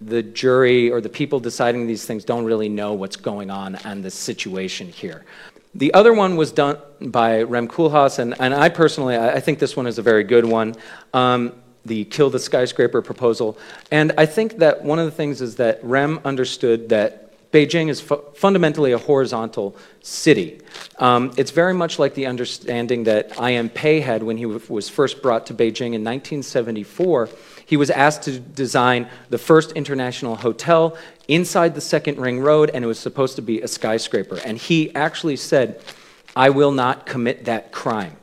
the 0.00 0.24
jury 0.24 0.90
or 0.90 1.00
the 1.00 1.08
people 1.08 1.38
deciding 1.38 1.86
these 1.86 2.04
things 2.04 2.24
don't 2.24 2.44
really 2.44 2.68
know 2.68 2.94
what's 2.94 3.14
going 3.14 3.50
on 3.50 3.76
and 3.76 4.04
the 4.04 4.10
situation 4.10 4.88
here. 4.88 5.24
The 5.78 5.94
other 5.94 6.12
one 6.12 6.34
was 6.34 6.50
done 6.50 6.78
by 7.00 7.42
Rem 7.42 7.68
Koolhaas, 7.68 8.18
and, 8.18 8.34
and 8.40 8.52
I 8.52 8.68
personally, 8.68 9.16
I 9.16 9.38
think 9.38 9.60
this 9.60 9.76
one 9.76 9.86
is 9.86 9.96
a 9.96 10.02
very 10.02 10.24
good 10.24 10.44
one. 10.44 10.74
Um, 11.14 11.52
the 11.84 12.04
Kill 12.06 12.30
the 12.30 12.40
Skyscraper 12.40 13.00
proposal. 13.00 13.56
And 13.92 14.12
I 14.18 14.26
think 14.26 14.58
that 14.58 14.82
one 14.82 14.98
of 14.98 15.04
the 15.04 15.12
things 15.12 15.40
is 15.40 15.54
that 15.56 15.78
Rem 15.84 16.18
understood 16.24 16.88
that 16.88 17.50
Beijing 17.52 17.88
is 17.88 18.00
fu 18.00 18.20
fundamentally 18.34 18.90
a 18.90 18.98
horizontal 18.98 19.76
city. 20.02 20.60
Um, 20.98 21.32
it's 21.36 21.52
very 21.52 21.72
much 21.72 21.98
like 21.98 22.14
the 22.14 22.26
understanding 22.26 23.04
that 23.04 23.40
I.M. 23.40 23.70
Pei 23.70 24.00
had 24.00 24.24
when 24.24 24.36
he 24.36 24.46
was 24.46 24.88
first 24.88 25.22
brought 25.22 25.46
to 25.46 25.54
Beijing 25.54 25.94
in 25.94 26.04
1974. 26.04 27.28
He 27.68 27.76
was 27.76 27.90
asked 27.90 28.22
to 28.22 28.40
design 28.40 29.08
the 29.28 29.36
first 29.36 29.72
international 29.72 30.36
hotel 30.36 30.96
inside 31.28 31.74
the 31.74 31.82
second 31.82 32.18
ring 32.18 32.40
road, 32.40 32.70
and 32.72 32.82
it 32.82 32.88
was 32.88 32.98
supposed 32.98 33.36
to 33.36 33.42
be 33.42 33.60
a 33.60 33.68
skyscraper. 33.68 34.40
And 34.42 34.56
he 34.56 34.94
actually 34.94 35.36
said, 35.36 35.78
I 36.34 36.48
will 36.48 36.72
not 36.72 37.04
commit 37.04 37.44
that 37.44 37.70
crime. 37.70 38.16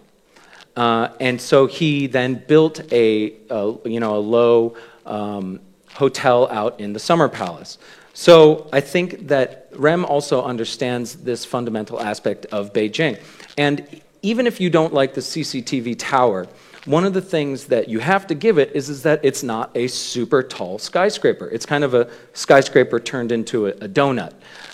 Uh, 0.76 1.10
and 1.20 1.40
so 1.40 1.68
he 1.68 2.08
then 2.08 2.44
built 2.48 2.92
a, 2.92 3.34
a 3.52 3.76
you 3.86 4.00
know, 4.00 4.16
a 4.16 4.18
low 4.18 4.78
um, 5.06 5.60
hotel 5.94 6.50
out 6.50 6.80
in 6.80 6.94
the 6.94 7.00
Summer 7.00 7.30
Palace. 7.30 7.78
So 8.16 8.68
I 8.74 8.82
think 8.82 9.28
that 9.28 9.68
Rem 9.76 10.06
also 10.06 10.42
understands 10.42 11.18
this 11.18 11.46
fundamental 11.46 12.02
aspect 12.02 12.48
of 12.48 12.74
Beijing. 12.74 13.22
And 13.60 14.02
even 14.24 14.48
if 14.48 14.60
you 14.60 14.72
don't 14.72 14.92
like 14.92 15.14
the 15.14 15.22
CCTV 15.22 15.98
tower, 16.00 16.48
one 16.86 17.04
of 17.04 17.13
the 17.13 17.21
things 17.21 17.65
that 17.65 17.89
you 17.89 18.00
have 18.00 18.28
to 18.28 18.36
give 18.36 18.58
it 18.60 18.71
is, 18.76 18.89
is 18.89 19.04
that 19.04 19.19
it's 19.24 19.41
not 19.41 19.71
a 19.76 19.88
super 19.88 20.43
tall 20.43 20.78
skyscraper. 20.78 21.50
It's 21.50 21.65
kind 21.65 21.84
of 21.84 21.93
a 21.93 22.10
skyscraper 22.34 23.00
turned 23.00 23.32
into 23.32 23.67
a, 23.67 23.71
a 23.71 23.89
donut. 23.89 24.34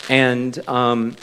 And, 0.09 0.59
um, 0.67 1.15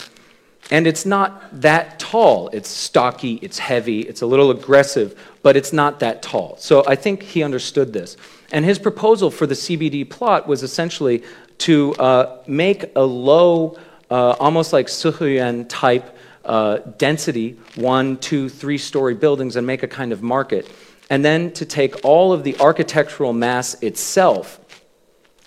and 0.71 0.87
it's 0.87 1.05
not 1.05 1.61
that 1.61 1.99
tall. 1.99 2.49
It's 2.55 2.69
stocky, 2.69 3.35
it's 3.43 3.59
heavy, 3.59 4.01
it's 4.01 4.23
a 4.23 4.27
little 4.27 4.51
aggressive, 4.51 5.19
but 5.43 5.57
it's 5.57 5.73
not 5.73 6.01
that 6.01 6.23
tall. 6.23 6.57
So 6.59 6.85
I 6.87 6.95
think 6.95 7.23
he 7.23 7.43
understood 7.43 7.93
this. 7.93 8.17
And 8.51 8.65
his 8.65 8.79
proposal 8.79 9.31
for 9.31 9.47
the 9.47 9.55
CBD 9.55 10.09
plot 10.09 10.47
was 10.47 10.63
essentially 10.63 11.23
to 11.59 11.95
uh, 11.97 12.43
make 12.47 12.97
a 12.97 13.03
low, 13.03 13.77
uh, 14.11 14.37
almost 14.41 14.73
like 14.73 14.87
Siheyuan 14.87 15.67
type 15.69 16.17
uh, 16.49 16.79
density, 16.97 17.59
one, 17.77 18.17
two, 18.17 18.49
three 18.49 18.79
story 18.79 19.15
buildings, 19.15 19.55
and 19.57 19.67
make 19.67 19.83
a 19.83 19.89
kind 19.89 20.13
of 20.13 20.23
market. 20.23 20.69
And 21.11 21.25
then 21.25 21.53
to 21.53 21.65
take 21.65 22.05
all 22.05 22.33
of 22.33 22.43
the 22.43 22.59
architectural 22.59 23.33
mass 23.33 23.75
itself 23.83 24.59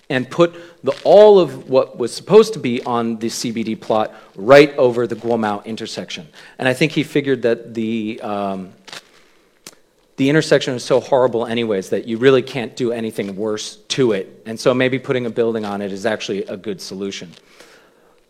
and 0.08 0.28
put 0.30 0.54
the, 0.84 0.92
all 1.04 1.38
of 1.38 1.68
what 1.68 1.98
was 1.98 2.14
supposed 2.14 2.52
to 2.52 2.58
be 2.58 2.82
on 2.84 3.18
the 3.18 3.28
CBD 3.28 3.80
plot 3.80 4.14
right 4.36 4.76
over 4.76 5.06
the 5.06 5.16
Guomao 5.16 5.64
intersection. 5.64 6.28
And 6.58 6.68
I 6.68 6.74
think 6.74 6.92
he 6.92 7.02
figured 7.02 7.42
that 7.42 7.74
the, 7.74 8.20
um, 8.20 8.72
the 10.16 10.28
intersection 10.28 10.74
is 10.74 10.84
so 10.84 11.00
horrible 11.00 11.46
anyways 11.46 11.90
that 11.90 12.06
you 12.06 12.18
really 12.18 12.42
can't 12.42 12.76
do 12.76 12.92
anything 12.92 13.34
worse 13.36 13.76
to 13.88 14.12
it. 14.12 14.42
And 14.46 14.60
so 14.60 14.74
maybe 14.74 14.98
putting 14.98 15.26
a 15.26 15.30
building 15.30 15.64
on 15.64 15.80
it 15.80 15.92
is 15.92 16.04
actually 16.04 16.44
a 16.44 16.56
good 16.56 16.80
solution. 16.80 17.32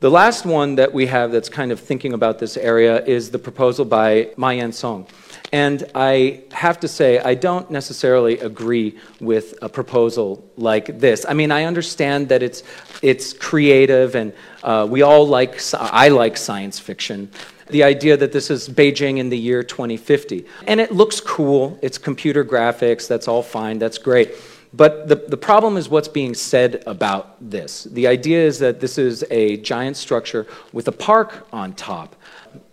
The 0.03 0.11
last 0.11 0.45
one 0.45 0.75
that 0.75 0.93
we 0.93 1.07
have 1.07 1.31
that's 1.31 1.49
kind 1.49 1.71
of 1.71 1.79
thinking 1.79 2.13
about 2.13 2.41
this 2.41 2.57
area 2.57 3.05
is 3.05 3.31
the 3.31 3.39
proposal 3.39 3.85
by 3.85 4.31
Ma 4.37 4.51
Yan-song. 4.51 5.07
And 5.53 5.89
I 5.95 6.43
have 6.51 6.81
to 6.81 6.89
say, 6.89 7.21
I 7.21 7.35
don't 7.35 7.71
necessarily 7.71 8.41
agree 8.41 8.99
with 9.21 9.55
a 9.63 9.69
proposal 9.69 10.45
like 10.57 10.99
this. 10.99 11.25
I 11.29 11.35
mean, 11.35 11.53
I 11.53 11.67
understand 11.67 12.31
that 12.31 12.43
it's, 12.43 12.65
it's 13.01 13.33
creative 13.33 14.17
and 14.17 14.33
uh, 14.65 14.89
we 14.91 15.03
all 15.03 15.25
like, 15.25 15.61
I 15.73 16.09
like 16.09 16.37
science 16.37 16.81
fiction, 16.81 17.31
the 17.69 17.85
idea 17.85 18.17
that 18.17 18.33
this 18.33 18.51
is 18.51 18.69
Beijing 18.69 19.19
in 19.19 19.29
the 19.29 19.39
year 19.39 19.63
2050. 19.63 20.45
And 20.67 20.81
it 20.81 20.91
looks 20.91 21.21
cool, 21.21 21.79
it's 21.81 21.97
computer 21.97 22.45
graphics, 22.45 23.07
that's 23.07 23.29
all 23.29 23.45
fine, 23.45 23.79
that's 23.79 23.99
great. 23.99 24.35
But 24.75 25.09
the, 25.09 25.17
the 25.17 25.37
problem 25.37 25.77
is 25.77 25.89
what's 25.89 26.09
being 26.09 26.35
said 26.35 26.83
about 26.87 27.37
this. 27.41 27.85
The 27.85 28.07
idea 28.07 28.45
is 28.45 28.59
that 28.61 28.81
this 28.81 28.97
is 28.97 29.25
a 29.31 29.59
giant 29.59 29.97
structure 29.97 30.47
with 30.73 30.89
a 30.89 30.93
park 30.93 31.47
on 31.53 31.75
top. 31.75 32.17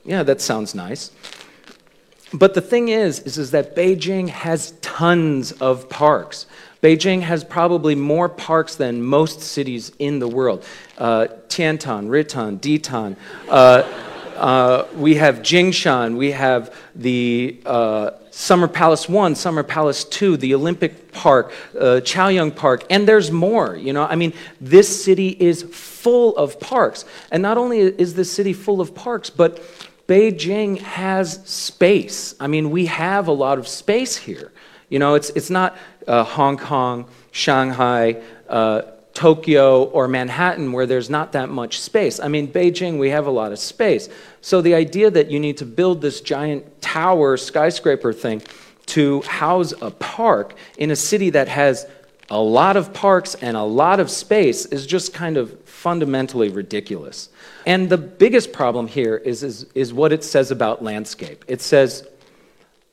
Yeah, 0.06 0.24
that 0.24 0.40
sounds 0.40 0.74
nice. 0.74 1.12
But 2.32 2.54
the 2.54 2.62
thing 2.62 2.90
is, 2.90 3.20
is, 3.20 3.38
is 3.38 3.52
that 3.52 3.76
Beijing 3.76 4.30
has 4.30 4.72
tons 4.82 5.52
of 5.54 5.90
parks. 5.90 6.46
Beijing 6.82 7.22
has 7.22 7.44
probably 7.44 7.96
more 7.96 8.30
parks 8.30 8.76
than 8.76 9.02
most 9.02 9.42
cities 9.42 9.92
in 10.00 10.20
the 10.20 10.28
world. 10.28 10.64
Uh, 10.98 11.28
Tiantan, 11.50 12.08
Ritan, 12.08 12.60
Ditan. 12.60 13.18
Uh, 13.50 13.84
uh, 14.40 14.88
we 14.96 15.16
have 15.16 15.40
Jingshan, 15.40 16.16
we 16.16 16.32
have 16.32 16.74
the 16.96 17.60
uh, 17.66 18.12
Summer 18.32 18.70
Palace 18.70 19.10
1, 19.10 19.36
Summer 19.36 19.64
Palace 19.64 20.06
2, 20.06 20.38
the 20.38 20.56
Olympic 20.56 21.12
Park, 21.12 21.52
uh, 21.76 22.00
Chaoyang 22.02 22.56
Park, 22.56 22.86
and 22.90 23.06
there's 23.06 23.32
more. 23.32 23.76
You 23.76 23.92
know, 23.92 24.06
I 24.06 24.16
mean, 24.16 24.34
this 24.62 25.04
city 25.04 25.30
is 25.30 25.64
full 25.64 26.38
of 26.38 26.60
parks. 26.60 27.04
And 27.32 27.44
not 27.44 27.58
only 27.58 27.80
is 27.80 28.14
this 28.14 28.32
city 28.32 28.54
full 28.54 28.80
of 28.80 28.96
parks, 28.96 29.30
but 29.30 29.62
Beijing 30.08 30.80
has 30.80 31.42
space. 31.46 32.34
I 32.40 32.48
mean, 32.48 32.72
we 32.72 32.86
have 32.86 33.28
a 33.28 33.34
lot 33.34 33.60
of 33.60 33.68
space 33.68 34.16
here. 34.16 34.54
You 34.88 35.00
know, 35.00 35.16
it's, 35.16 35.30
it's 35.32 35.50
not 35.50 35.78
uh, 36.08 36.24
Hong 36.24 36.58
Kong, 36.58 37.10
Shanghai, 37.32 38.22
uh, 38.48 38.84
Tokyo 39.20 39.84
or 39.84 40.08
Manhattan 40.08 40.72
where 40.72 40.86
there's 40.86 41.10
not 41.10 41.34
that 41.34 41.50
much 41.50 41.82
space. 41.82 42.22
I 42.22 42.30
mean, 42.30 42.48
Beijing, 42.48 43.00
we 43.00 43.10
have 43.10 43.28
a 43.28 43.30
lot 43.30 43.52
of 43.52 43.60
space. 43.60 44.08
So 44.40 44.62
the 44.62 44.76
idea 44.76 45.12
that 45.12 45.30
you 45.30 45.42
need 45.42 45.58
to 45.58 45.66
build 45.66 46.00
this 46.00 46.22
giant 46.22 46.82
tower 46.82 47.36
skyscraper 47.36 48.14
thing 48.14 48.42
to 48.86 49.22
house 49.24 49.74
a 49.82 49.92
park 49.92 50.56
in 50.78 50.90
a 50.90 50.96
city 50.96 51.32
that 51.32 51.50
has 51.50 51.86
a 52.30 52.40
lot 52.40 52.78
of 52.78 52.94
parks 52.94 53.36
and 53.36 53.58
a 53.58 53.64
lot 53.64 54.00
of 54.00 54.10
space 54.10 54.66
is 54.68 54.88
just 54.88 55.14
kind 55.14 55.36
of 55.36 55.60
fundamentally 55.66 56.48
ridiculous. 56.48 57.28
And 57.66 57.90
the 57.90 57.98
biggest 57.98 58.54
problem 58.54 58.88
here 58.88 59.18
is, 59.18 59.44
is, 59.44 59.66
is 59.76 59.94
what 59.94 60.14
it 60.14 60.24
says 60.24 60.50
about 60.50 60.82
landscape. 60.82 61.44
It 61.46 61.60
says 61.60 62.08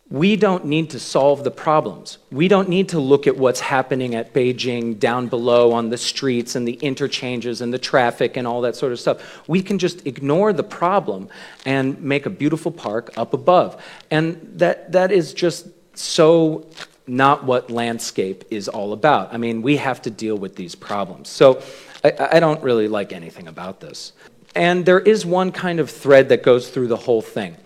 we 0.08 0.36
don't 0.36 0.64
need 0.64 0.90
to 0.90 1.00
solve 1.00 1.42
the 1.42 1.50
problems. 1.50 2.18
We 2.30 2.46
don't 2.46 2.68
need 2.68 2.90
to 2.90 3.00
look 3.00 3.26
at 3.26 3.36
what's 3.36 3.58
happening 3.58 4.14
at 4.14 4.32
Beijing 4.32 5.00
down 5.00 5.26
below 5.26 5.72
on 5.72 5.90
the 5.90 5.98
streets 5.98 6.54
and 6.54 6.66
the 6.66 6.74
interchanges 6.74 7.60
and 7.60 7.74
the 7.74 7.78
traffic 7.78 8.36
and 8.36 8.46
all 8.46 8.60
that 8.60 8.76
sort 8.76 8.92
of 8.92 9.00
stuff. 9.00 9.48
We 9.48 9.62
can 9.62 9.78
just 9.78 10.06
ignore 10.06 10.52
the 10.52 10.62
problem 10.62 11.28
and 11.64 12.00
make 12.00 12.24
a 12.24 12.30
beautiful 12.30 12.70
park 12.70 13.10
up 13.16 13.34
above. 13.34 13.82
And 14.08 14.40
that, 14.58 14.92
that 14.92 15.10
is 15.10 15.34
just 15.34 15.66
so 15.94 16.68
not 17.08 17.44
what 17.44 17.70
landscape 17.70 18.44
is 18.48 18.68
all 18.68 18.92
about. 18.92 19.34
I 19.34 19.38
mean, 19.38 19.60
we 19.60 19.76
have 19.78 20.02
to 20.02 20.10
deal 20.10 20.36
with 20.36 20.54
these 20.54 20.76
problems. 20.76 21.28
So 21.28 21.62
I, 22.04 22.12
I 22.32 22.40
don't 22.40 22.62
really 22.62 22.86
like 22.86 23.12
anything 23.12 23.48
about 23.48 23.80
this. 23.80 24.12
And 24.54 24.86
there 24.86 25.00
is 25.00 25.26
one 25.26 25.50
kind 25.50 25.80
of 25.80 25.90
thread 25.90 26.28
that 26.28 26.44
goes 26.44 26.70
through 26.70 26.86
the 26.86 26.96
whole 26.96 27.22
thing 27.22 27.56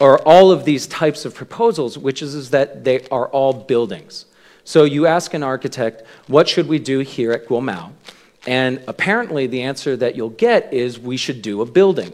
or 0.00 0.18
all 0.26 0.52
of 0.52 0.64
these 0.64 0.86
types 0.86 1.24
of 1.24 1.34
proposals, 1.34 1.98
which 1.98 2.22
is, 2.22 2.34
is 2.34 2.50
that 2.50 2.84
they 2.84 3.06
are 3.08 3.28
all 3.28 3.52
buildings. 3.52 4.26
So 4.64 4.84
you 4.84 5.06
ask 5.06 5.34
an 5.34 5.42
architect, 5.42 6.02
what 6.26 6.48
should 6.48 6.68
we 6.68 6.78
do 6.78 7.00
here 7.00 7.32
at 7.32 7.46
Guomao? 7.46 7.92
And 8.46 8.82
apparently 8.86 9.46
the 9.46 9.62
answer 9.62 9.96
that 9.96 10.14
you'll 10.14 10.30
get 10.30 10.72
is 10.72 10.98
we 10.98 11.16
should 11.16 11.42
do 11.42 11.62
a 11.62 11.66
building 11.66 12.12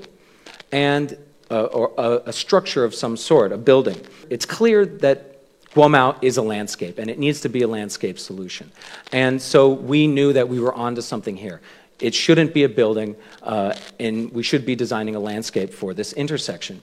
and 0.73 1.17
uh, 1.51 1.65
or 1.65 1.93
a, 1.99 2.31
a 2.31 2.33
structure 2.33 2.85
of 2.85 2.95
some 2.95 3.17
sort, 3.17 3.53
a 3.53 3.59
building. 3.59 4.01
It's 4.31 4.47
clear 4.47 4.87
that 4.87 5.35
Guomao 5.75 6.17
is 6.23 6.37
a 6.37 6.43
landscape, 6.43 6.99
and 6.99 7.11
it 7.11 7.19
needs 7.19 7.41
to 7.43 7.49
be 7.49 7.63
a 7.63 7.69
landscape 7.69 8.19
solution. 8.19 8.71
And 9.13 9.43
so 9.43 9.69
we 9.69 10.07
knew 10.07 10.33
that 10.33 10.49
we 10.49 10.61
were 10.61 10.73
onto 10.73 11.01
something 11.01 11.37
here. 11.37 11.61
It 12.01 12.15
shouldn't 12.15 12.55
be 12.55 12.65
a 12.65 12.69
building, 12.69 13.17
uh, 13.43 13.75
and 13.99 14.33
we 14.33 14.43
should 14.43 14.65
be 14.65 14.75
designing 14.75 15.17
a 15.17 15.21
landscape 15.21 15.73
for 15.73 15.93
this 15.93 16.13
intersection. 16.13 16.83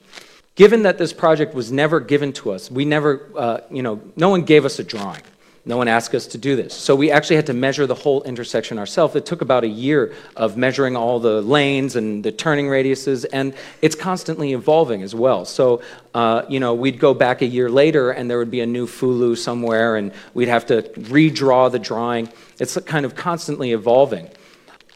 Given 0.55 0.83
that 0.83 0.97
this 0.97 1.13
project 1.13 1.53
was 1.53 1.71
never 1.71 1.99
given 1.99 2.33
to 2.33 2.51
us, 2.51 2.69
we 2.69 2.83
never, 2.85 3.29
uh, 3.37 3.61
you 3.71 3.81
know, 3.81 4.01
no 4.15 4.29
one 4.29 4.43
gave 4.43 4.65
us 4.65 4.79
a 4.79 4.83
drawing. 4.83 5.21
No 5.63 5.77
one 5.77 5.87
asked 5.87 6.15
us 6.15 6.25
to 6.27 6.39
do 6.39 6.55
this. 6.55 6.73
So 6.73 6.95
we 6.95 7.11
actually 7.11 7.35
had 7.35 7.45
to 7.45 7.53
measure 7.53 7.85
the 7.85 7.95
whole 7.95 8.23
intersection 8.23 8.79
ourselves. 8.79 9.15
It 9.15 9.27
took 9.27 9.41
about 9.41 9.63
a 9.63 9.67
year 9.67 10.13
of 10.35 10.57
measuring 10.57 10.95
all 10.95 11.19
the 11.19 11.39
lanes 11.41 11.95
and 11.95 12.23
the 12.23 12.31
turning 12.31 12.65
radiuses, 12.65 13.25
and 13.31 13.53
it's 13.79 13.93
constantly 13.93 14.53
evolving 14.53 15.03
as 15.03 15.13
well. 15.13 15.45
So, 15.45 15.83
uh, 16.15 16.43
you 16.49 16.59
know, 16.59 16.73
we'd 16.73 16.99
go 16.99 17.13
back 17.13 17.43
a 17.43 17.45
year 17.45 17.69
later 17.69 18.09
and 18.09 18.27
there 18.27 18.39
would 18.39 18.49
be 18.49 18.61
a 18.61 18.65
new 18.65 18.87
Fulu 18.87 19.37
somewhere, 19.37 19.97
and 19.97 20.11
we'd 20.33 20.47
have 20.47 20.65
to 20.65 20.81
redraw 20.81 21.71
the 21.71 21.79
drawing. 21.79 22.29
It's 22.59 22.75
kind 22.81 23.05
of 23.05 23.15
constantly 23.15 23.71
evolving. 23.71 24.29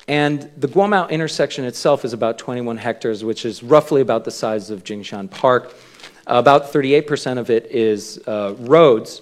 And 0.08 0.52
the 0.58 0.68
Guomao 0.68 1.10
intersection 1.10 1.66
itself 1.66 2.06
is 2.06 2.14
about 2.14 2.38
21 2.38 2.78
hectares, 2.78 3.24
which 3.24 3.46
is 3.46 3.64
roughly 3.64 4.02
about 4.02 4.24
the 4.24 4.32
size 4.32 4.70
of 4.70 4.84
Jingshan 4.84 5.32
Park. 5.32 5.74
About 6.28 6.72
38% 6.72 7.38
of 7.38 7.50
it 7.50 7.68
is 7.68 8.20
uh, 8.28 8.56
roads. 8.60 9.22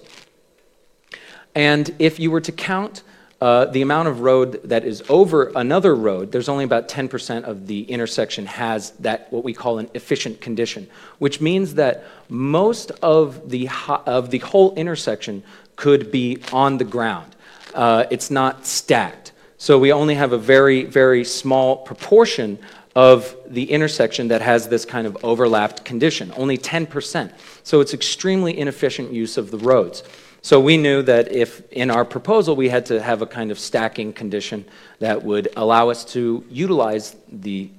And 1.54 1.94
if 1.98 2.18
you 2.18 2.30
were 2.30 2.40
to 2.42 2.52
count 2.52 3.02
uh, 3.40 3.66
the 3.66 3.82
amount 3.82 4.08
of 4.08 4.20
road 4.20 4.60
that 4.64 4.84
is 4.84 5.02
over 5.08 5.52
another 5.54 5.94
road, 5.94 6.32
there's 6.32 6.48
only 6.48 6.64
about 6.64 6.88
10% 6.88 7.44
of 7.44 7.66
the 7.66 7.82
intersection 7.84 8.46
has 8.46 8.90
that 8.92 9.30
what 9.32 9.44
we 9.44 9.52
call 9.52 9.78
an 9.78 9.88
efficient 9.94 10.40
condition, 10.40 10.88
which 11.18 11.40
means 11.40 11.74
that 11.74 12.04
most 12.28 12.90
of 13.02 13.50
the, 13.50 13.68
of 14.06 14.30
the 14.30 14.38
whole 14.38 14.74
intersection 14.74 15.42
could 15.76 16.10
be 16.10 16.38
on 16.52 16.78
the 16.78 16.84
ground. 16.84 17.36
Uh, 17.74 18.04
it's 18.10 18.30
not 18.30 18.66
stacked. 18.66 19.32
So 19.64 19.78
we 19.78 19.92
only 19.92 20.14
have 20.16 20.32
a 20.32 20.36
very, 20.36 20.82
very 20.84 21.24
small 21.24 21.78
proportion 21.78 22.58
of 22.94 23.34
the 23.46 23.64
intersection 23.70 24.28
that 24.28 24.42
has 24.42 24.68
this 24.68 24.84
kind 24.84 25.06
of 25.06 25.16
overlapped 25.24 25.86
condition, 25.86 26.34
only 26.36 26.58
10%. 26.58 27.32
So 27.62 27.80
it's 27.80 27.94
extremely 27.94 28.58
inefficient 28.58 29.10
use 29.10 29.38
of 29.38 29.50
the 29.50 29.56
roads. 29.56 30.02
So 30.42 30.60
we 30.60 30.76
knew 30.76 31.00
that 31.04 31.32
if 31.32 31.62
in 31.72 31.90
our 31.90 32.04
proposal 32.04 32.54
we 32.54 32.68
had 32.68 32.84
to 32.84 33.00
have 33.00 33.22
a 33.22 33.26
kind 33.26 33.50
of 33.50 33.58
stacking 33.58 34.12
condition 34.12 34.66
that 34.98 35.24
would 35.24 35.48
allow 35.56 35.88
us 35.88 36.04
to 36.12 36.44
utilize 36.50 37.16
the 37.32 37.70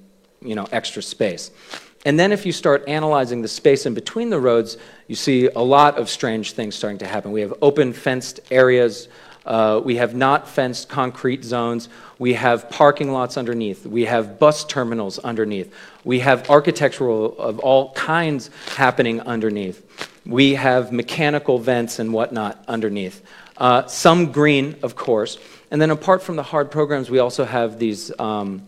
you 0.41 0.56
know, 0.56 0.67
extra 0.71 1.04
space. 1.04 1.52
And 2.04 2.19
then 2.19 2.32
if 2.32 2.48
you 2.48 2.52
start 2.52 2.84
analyzing 2.88 3.43
the 3.43 3.48
space 3.48 3.86
in 3.86 3.93
between 3.93 4.32
the 4.32 4.39
roads, 4.39 4.78
you 5.08 5.15
see 5.15 5.50
a 5.50 5.62
lot 5.62 6.00
of 6.00 6.10
strange 6.10 6.54
things 6.54 6.74
starting 6.74 6.98
to 7.00 7.08
happen. 7.08 7.32
We 7.32 7.41
have 7.41 7.54
open 7.62 7.93
fenced 7.93 8.39
areas. 8.50 9.08
Uh, 9.46 9.82
we 9.84 9.98
have 9.98 10.16
not 10.16 10.48
fenced 10.48 10.90
concrete 10.90 11.44
zones. 11.44 11.90
We 12.18 12.34
have 12.34 12.70
parking 12.70 13.12
lots 13.12 13.38
underneath. 13.38 13.86
We 13.86 14.06
have 14.06 14.40
bus 14.40 14.66
terminals 14.66 15.20
underneath. 15.20 15.74
We 16.04 16.20
have 16.20 16.50
architectural 16.50 17.38
of 17.38 17.60
all 17.60 17.94
kinds 17.94 18.50
happening 18.76 19.22
underneath. 19.22 19.84
We 20.26 20.56
have 20.56 20.92
mechanical 20.92 21.60
vents 21.60 22.00
and 22.00 22.12
whatnot 22.12 22.64
underneath. 22.68 23.22
Uh, 23.58 23.86
some 23.88 24.32
green, 24.32 24.76
of 24.82 24.96
course. 24.96 25.38
And 25.72 25.82
then 25.82 25.92
apart 25.92 26.24
from 26.24 26.36
the 26.36 26.44
hard 26.44 26.72
programs, 26.72 27.10
we 27.10 27.20
also 27.20 27.46
have 27.46 27.80
these 27.80 28.12
um, 28.20 28.66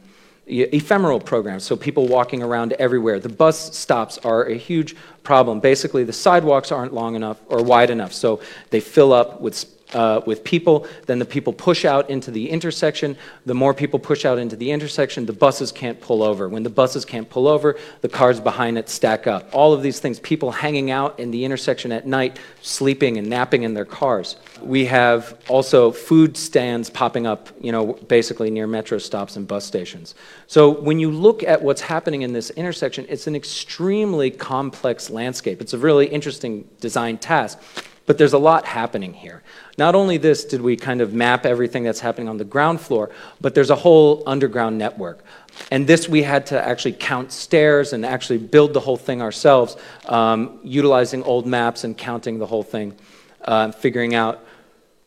ephemeral 0.47 1.19
programs, 1.19 1.63
so 1.63 1.75
people 1.75 2.07
walking 2.07 2.41
around 2.41 2.73
everywhere. 2.73 3.19
The 3.19 3.29
bus 3.29 3.75
stops 3.75 4.17
are 4.19 4.45
a 4.45 4.55
huge 4.55 4.95
problem. 5.23 5.59
Basically, 5.59 6.03
the 6.03 6.13
sidewalks 6.13 6.71
aren't 6.71 6.93
long 6.93 7.15
enough 7.15 7.37
or 7.47 7.63
wide 7.63 7.89
enough, 7.89 8.13
so 8.13 8.41
they 8.69 8.79
fill 8.79 9.11
up 9.11 9.41
with 9.41 9.76
uh, 9.93 10.21
with 10.25 10.43
people, 10.43 10.85
then 11.05 11.19
the 11.19 11.25
people 11.25 11.53
push 11.53 11.85
out 11.85 12.09
into 12.09 12.31
the 12.31 12.49
intersection. 12.49 13.17
The 13.45 13.53
more 13.53 13.73
people 13.73 13.99
push 13.99 14.25
out 14.25 14.37
into 14.37 14.55
the 14.55 14.71
intersection, 14.71 15.25
the 15.25 15.33
buses 15.33 15.71
can't 15.71 15.99
pull 16.01 16.23
over. 16.23 16.49
When 16.49 16.63
the 16.63 16.69
buses 16.69 17.05
can't 17.05 17.29
pull 17.29 17.47
over, 17.47 17.77
the 18.01 18.09
cars 18.09 18.39
behind 18.39 18.77
it 18.77 18.89
stack 18.89 19.27
up. 19.27 19.49
All 19.53 19.73
of 19.73 19.81
these 19.81 19.99
things, 19.99 20.19
people 20.19 20.51
hanging 20.51 20.91
out 20.91 21.19
in 21.19 21.31
the 21.31 21.45
intersection 21.45 21.91
at 21.91 22.05
night, 22.05 22.39
sleeping 22.61 23.17
and 23.17 23.29
napping 23.29 23.63
in 23.63 23.73
their 23.73 23.85
cars. 23.85 24.35
We 24.61 24.85
have 24.85 25.39
also 25.47 25.91
food 25.91 26.35
stands 26.35 26.89
popping 26.89 27.25
up, 27.25 27.49
you 27.61 27.71
know, 27.71 27.93
basically 27.93 28.49
near 28.49 28.67
metro 28.67 28.97
stops 28.97 29.35
and 29.37 29.47
bus 29.47 29.65
stations. 29.65 30.15
So 30.47 30.69
when 30.69 30.99
you 30.99 31.11
look 31.11 31.43
at 31.43 31.61
what's 31.61 31.81
happening 31.81 32.23
in 32.23 32.33
this 32.33 32.49
intersection, 32.51 33.05
it's 33.07 33.27
an 33.27 33.35
extremely 33.35 34.31
complex 34.31 35.09
landscape. 35.09 35.61
It's 35.61 35.73
a 35.73 35.77
really 35.77 36.07
interesting 36.07 36.67
design 36.81 37.17
task. 37.17 37.59
But 38.07 38.17
there's 38.17 38.33
a 38.33 38.37
lot 38.39 38.65
happening 38.65 39.13
here. 39.13 39.43
Not 39.77 39.93
only 39.93 40.17
this 40.17 40.43
did 40.43 40.61
we 40.61 40.75
kind 40.75 41.01
of 41.01 41.13
map 41.13 41.45
everything 41.45 41.83
that's 41.83 41.99
happening 41.99 42.27
on 42.27 42.37
the 42.37 42.43
ground 42.43 42.81
floor, 42.81 43.11
but 43.39 43.53
there's 43.53 43.69
a 43.69 43.75
whole 43.75 44.23
underground 44.25 44.79
network. 44.79 45.23
And 45.71 45.85
this 45.85 46.09
we 46.09 46.23
had 46.23 46.47
to 46.47 46.67
actually 46.67 46.93
count 46.93 47.31
stairs 47.31 47.93
and 47.93 48.03
actually 48.03 48.39
build 48.39 48.73
the 48.73 48.79
whole 48.79 48.97
thing 48.97 49.21
ourselves, 49.21 49.77
um, 50.05 50.59
utilizing 50.63 51.21
old 51.23 51.45
maps 51.45 51.83
and 51.83 51.95
counting 51.95 52.39
the 52.39 52.47
whole 52.47 52.63
thing, 52.63 52.95
uh, 53.43 53.71
figuring 53.71 54.15
out 54.15 54.43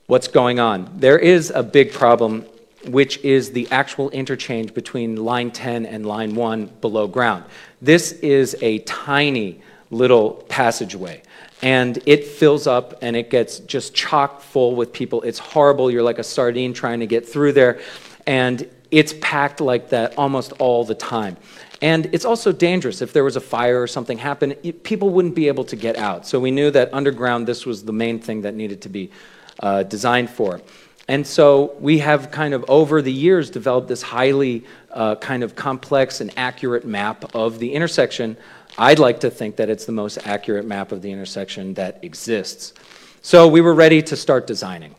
what's 0.07 0.29
going 0.29 0.61
on. 0.61 0.89
There 0.97 1.19
is 1.19 1.51
a 1.51 1.65
big 1.65 1.93
problem, 1.93 2.47
which 2.87 3.19
is 3.25 3.51
the 3.51 3.67
actual 3.73 4.11
interchange 4.11 4.73
between 4.73 5.17
line 5.17 5.51
10 5.51 5.85
and 5.85 6.07
line 6.07 6.37
1 6.37 6.67
below 6.81 7.09
ground. 7.09 7.45
This 7.83 8.13
is 8.13 8.57
a 8.61 8.79
tiny 8.81 9.63
little 9.90 10.44
passageway 10.48 11.22
and 11.62 12.03
it 12.07 12.24
fills 12.24 12.66
up 12.66 12.98
and 13.03 13.16
it 13.16 13.31
gets 13.31 13.59
just 13.61 13.94
chock 13.94 14.40
full 14.40 14.74
with 14.74 14.92
people. 14.92 15.22
It's 15.22 15.38
horrible. 15.38 15.90
You're 15.90 16.03
like 16.03 16.18
a 16.18 16.24
sardine 16.24 16.72
trying 16.72 17.00
to 17.00 17.07
get 17.07 17.29
through 17.29 17.53
there, 17.53 17.81
and 18.26 18.68
it's 18.90 19.14
packed 19.20 19.61
like 19.61 19.90
that 19.90 20.16
almost 20.18 20.53
all 20.59 20.85
the 20.85 20.94
time. 20.94 21.37
And 21.83 22.11
it's 22.12 22.24
also 22.24 22.53
dangerous. 22.53 23.00
If 23.00 23.12
there 23.12 23.24
was 23.24 23.37
a 23.37 23.40
fire 23.40 23.81
or 23.81 23.87
something 23.87 24.18
happened, 24.18 24.57
people 24.83 25.11
wouldn't 25.11 25.35
be 25.35 25.48
able 25.48 25.64
to 25.64 25.76
get 25.76 25.96
out. 25.96 26.26
So 26.26 26.38
we 26.38 26.50
knew 26.50 26.70
that 26.72 26.92
underground, 26.92 27.46
this 27.46 27.64
was 27.64 27.85
the 27.85 27.92
main 27.92 28.18
thing 28.18 28.42
that 28.42 28.55
needed 28.55 28.83
to 28.83 28.88
be 28.90 29.11
uh, 29.61 29.85
designed 29.85 30.29
for. 30.29 30.61
And 31.09 31.26
so 31.26 31.74
we 31.81 31.98
have 31.98 32.31
kind 32.31 32.53
of 32.53 32.64
over 32.68 33.00
the 33.00 33.12
years 33.12 33.50
developed 33.50 33.88
this 33.88 34.03
highly 34.03 34.64
uh, 34.90 35.16
kind 35.16 35.42
of 35.42 35.57
complex 35.57 36.20
and 36.20 36.31
accurate 36.37 36.85
map 36.85 37.35
of 37.35 37.59
the 37.59 37.72
intersection 37.72 38.37
I'd 38.79 38.99
like 38.99 39.21
to 39.21 39.31
think 39.31 39.57
that 39.57 39.69
it's 39.69 39.85
the 39.85 39.93
most 39.93 40.19
accurate 40.27 40.67
map 40.67 40.93
of 40.93 41.03
the 41.03 41.11
intersection 41.11 41.75
that 41.75 42.03
exists. 42.03 42.73
So 43.23 43.49
we 43.49 43.61
were 43.61 43.75
ready 43.75 44.03
to 44.03 44.17
start 44.17 44.47
designing. 44.47 44.95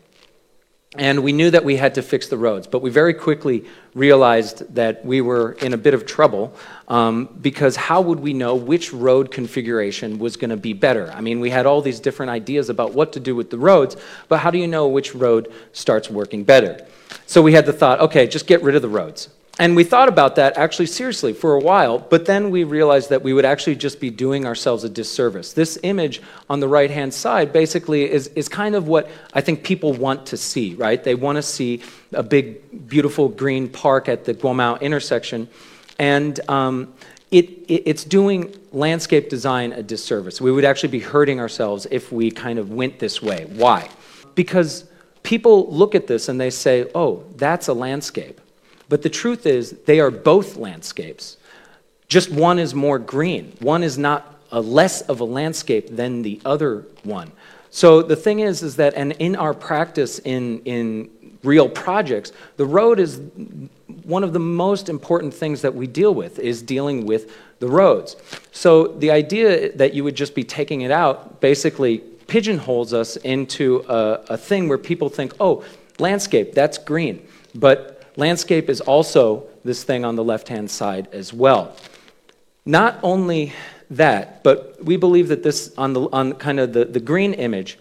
And 0.94 1.22
we 1.22 1.32
knew 1.32 1.50
that 1.50 1.64
we 1.64 1.76
had 1.76 1.94
to 1.94 2.02
fix 2.02 2.28
the 2.28 2.36
roads, 2.36 2.66
but 2.66 2.82
we 2.82 2.90
very 2.90 3.14
quickly 3.14 3.64
realized 3.94 4.74
that 4.74 5.02
we 5.06 5.22
were 5.22 5.52
in 5.52 5.72
a 5.72 5.78
bit 5.78 5.94
of 5.94 6.04
trouble 6.04 6.54
um, 6.86 7.30
because 7.40 7.76
how 7.76 8.02
would 8.02 8.20
we 8.20 8.34
know 8.34 8.54
which 8.56 8.92
road 8.92 9.30
configuration 9.30 10.18
was 10.18 10.36
going 10.36 10.50
to 10.50 10.56
be 10.58 10.74
better? 10.74 11.10
I 11.12 11.22
mean, 11.22 11.40
we 11.40 11.48
had 11.48 11.64
all 11.64 11.80
these 11.80 11.98
different 11.98 12.28
ideas 12.28 12.68
about 12.68 12.92
what 12.92 13.14
to 13.14 13.20
do 13.20 13.34
with 13.34 13.48
the 13.48 13.56
roads, 13.56 13.96
but 14.28 14.40
how 14.40 14.50
do 14.50 14.58
you 14.58 14.68
know 14.68 14.86
which 14.86 15.14
road 15.14 15.50
starts 15.72 16.10
working 16.10 16.44
better? 16.44 16.86
So 17.24 17.40
we 17.40 17.54
had 17.54 17.64
the 17.64 17.72
thought 17.72 18.00
okay, 18.00 18.26
just 18.26 18.46
get 18.46 18.62
rid 18.62 18.74
of 18.74 18.82
the 18.82 18.88
roads. 18.90 19.30
And 19.58 19.76
we 19.76 19.84
thought 19.84 20.08
about 20.08 20.36
that 20.36 20.56
actually 20.56 20.86
seriously 20.86 21.34
for 21.34 21.54
a 21.54 21.60
while, 21.60 21.98
but 21.98 22.24
then 22.24 22.50
we 22.50 22.64
realized 22.64 23.10
that 23.10 23.22
we 23.22 23.34
would 23.34 23.44
actually 23.44 23.76
just 23.76 24.00
be 24.00 24.08
doing 24.08 24.46
ourselves 24.46 24.82
a 24.82 24.88
disservice. 24.88 25.52
This 25.52 25.78
image 25.82 26.22
on 26.48 26.60
the 26.60 26.68
right 26.68 26.90
hand 26.90 27.12
side 27.12 27.52
basically 27.52 28.10
is, 28.10 28.28
is 28.28 28.48
kind 28.48 28.74
of 28.74 28.88
what 28.88 29.10
I 29.34 29.42
think 29.42 29.62
people 29.62 29.92
want 29.92 30.24
to 30.26 30.38
see, 30.38 30.74
right? 30.74 31.02
They 31.04 31.14
want 31.14 31.36
to 31.36 31.42
see 31.42 31.82
a 32.12 32.22
big, 32.22 32.88
beautiful 32.88 33.28
green 33.28 33.68
park 33.68 34.08
at 34.08 34.24
the 34.24 34.32
Guomao 34.32 34.80
intersection. 34.80 35.48
And 35.98 36.40
um, 36.48 36.94
it, 37.30 37.44
it, 37.68 37.82
it's 37.86 38.04
doing 38.04 38.54
landscape 38.72 39.28
design 39.28 39.72
a 39.72 39.82
disservice. 39.82 40.40
We 40.40 40.50
would 40.50 40.64
actually 40.64 40.90
be 40.90 41.00
hurting 41.00 41.40
ourselves 41.40 41.86
if 41.90 42.10
we 42.10 42.30
kind 42.30 42.58
of 42.58 42.72
went 42.72 42.98
this 42.98 43.20
way. 43.20 43.44
Why? 43.50 43.90
Because 44.34 44.86
people 45.22 45.70
look 45.70 45.94
at 45.94 46.06
this 46.06 46.30
and 46.30 46.40
they 46.40 46.50
say, 46.50 46.90
oh, 46.94 47.24
that's 47.36 47.68
a 47.68 47.74
landscape. 47.74 48.40
But 48.92 49.00
the 49.00 49.08
truth 49.08 49.46
is, 49.46 49.70
they 49.86 50.00
are 50.00 50.10
both 50.10 50.58
landscapes. 50.58 51.38
Just 52.08 52.30
one 52.30 52.58
is 52.58 52.74
more 52.74 52.98
green. 52.98 53.56
One 53.60 53.82
is 53.82 53.96
not 53.96 54.38
a 54.50 54.60
less 54.60 55.00
of 55.00 55.20
a 55.20 55.24
landscape 55.24 55.96
than 55.96 56.20
the 56.20 56.42
other 56.44 56.84
one. 57.02 57.32
So 57.70 58.02
the 58.02 58.16
thing 58.16 58.40
is, 58.40 58.62
is 58.62 58.76
that, 58.76 58.92
and 58.92 59.12
in 59.12 59.34
our 59.34 59.54
practice 59.54 60.18
in, 60.18 60.60
in 60.64 61.08
real 61.42 61.70
projects, 61.70 62.32
the 62.58 62.66
road 62.66 63.00
is 63.00 63.18
one 64.02 64.22
of 64.22 64.34
the 64.34 64.40
most 64.40 64.90
important 64.90 65.32
things 65.32 65.62
that 65.62 65.74
we 65.74 65.86
deal 65.86 66.12
with 66.12 66.38
is 66.38 66.60
dealing 66.60 67.06
with 67.06 67.34
the 67.60 67.68
roads. 67.68 68.16
So 68.52 68.88
the 68.88 69.10
idea 69.10 69.74
that 69.74 69.94
you 69.94 70.04
would 70.04 70.16
just 70.16 70.34
be 70.34 70.44
taking 70.44 70.82
it 70.82 70.90
out 70.90 71.40
basically 71.40 72.00
pigeonholes 72.26 72.92
us 72.92 73.16
into 73.16 73.86
a, 73.88 74.20
a 74.28 74.36
thing 74.36 74.68
where 74.68 74.76
people 74.76 75.08
think, 75.08 75.32
oh, 75.40 75.64
landscape, 75.98 76.52
that's 76.52 76.76
green. 76.76 77.26
But 77.54 77.91
landscape 78.16 78.68
is 78.68 78.80
also 78.80 79.44
this 79.64 79.84
thing 79.84 80.04
on 80.04 80.16
the 80.16 80.24
left 80.24 80.48
hand 80.48 80.70
side 80.70 81.08
as 81.12 81.32
well. 81.32 81.76
Not 82.64 82.98
only 83.02 83.52
that, 83.90 84.42
but 84.42 84.82
we 84.84 84.96
believe 84.96 85.28
that 85.28 85.42
this, 85.42 85.72
on, 85.76 85.92
the, 85.92 86.08
on 86.10 86.32
kind 86.34 86.60
of 86.60 86.72
the, 86.72 86.84
the 86.84 87.00
green 87.00 87.34
image, 87.34 87.78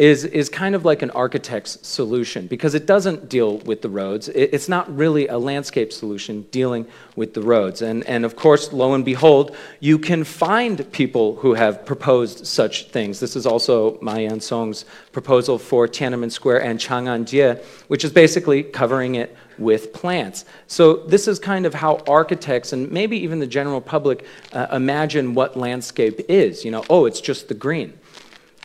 is, 0.00 0.24
is 0.24 0.48
kind 0.48 0.74
of 0.74 0.86
like 0.86 1.02
an 1.02 1.10
architect's 1.10 1.78
solution 1.86 2.46
because 2.46 2.74
it 2.74 2.86
doesn't 2.86 3.28
deal 3.28 3.58
with 3.58 3.82
the 3.82 3.90
roads. 3.90 4.30
It, 4.30 4.54
it's 4.54 4.66
not 4.66 4.90
really 4.96 5.28
a 5.28 5.36
landscape 5.36 5.92
solution 5.92 6.46
dealing 6.50 6.86
with 7.16 7.34
the 7.34 7.42
roads. 7.42 7.82
And, 7.82 8.02
and 8.08 8.24
of 8.24 8.34
course, 8.34 8.72
lo 8.72 8.94
and 8.94 9.04
behold, 9.04 9.54
you 9.78 9.98
can 9.98 10.24
find 10.24 10.90
people 10.90 11.36
who 11.36 11.52
have 11.52 11.84
proposed 11.84 12.46
such 12.46 12.88
things. 12.88 13.20
This 13.20 13.36
is 13.36 13.44
also 13.44 13.98
Ma 14.00 14.14
Yan-song's 14.14 14.86
proposal 15.12 15.58
for 15.58 15.86
Tiananmen 15.86 16.32
Square 16.32 16.62
and 16.62 16.78
Chang'an 16.78 17.20
which 17.88 18.02
is 18.02 18.10
basically 18.10 18.62
covering 18.62 19.16
it 19.16 19.36
with 19.58 19.92
plants. 19.92 20.46
So 20.66 20.94
this 20.94 21.28
is 21.28 21.38
kind 21.38 21.66
of 21.66 21.74
how 21.74 22.02
architects 22.08 22.72
and 22.72 22.90
maybe 22.90 23.18
even 23.18 23.38
the 23.38 23.46
general 23.46 23.82
public 23.82 24.24
uh, 24.54 24.68
imagine 24.72 25.34
what 25.34 25.58
landscape 25.58 26.22
is. 26.30 26.64
You 26.64 26.70
know, 26.70 26.84
oh, 26.88 27.04
it's 27.04 27.20
just 27.20 27.48
the 27.48 27.54
green. 27.54 27.99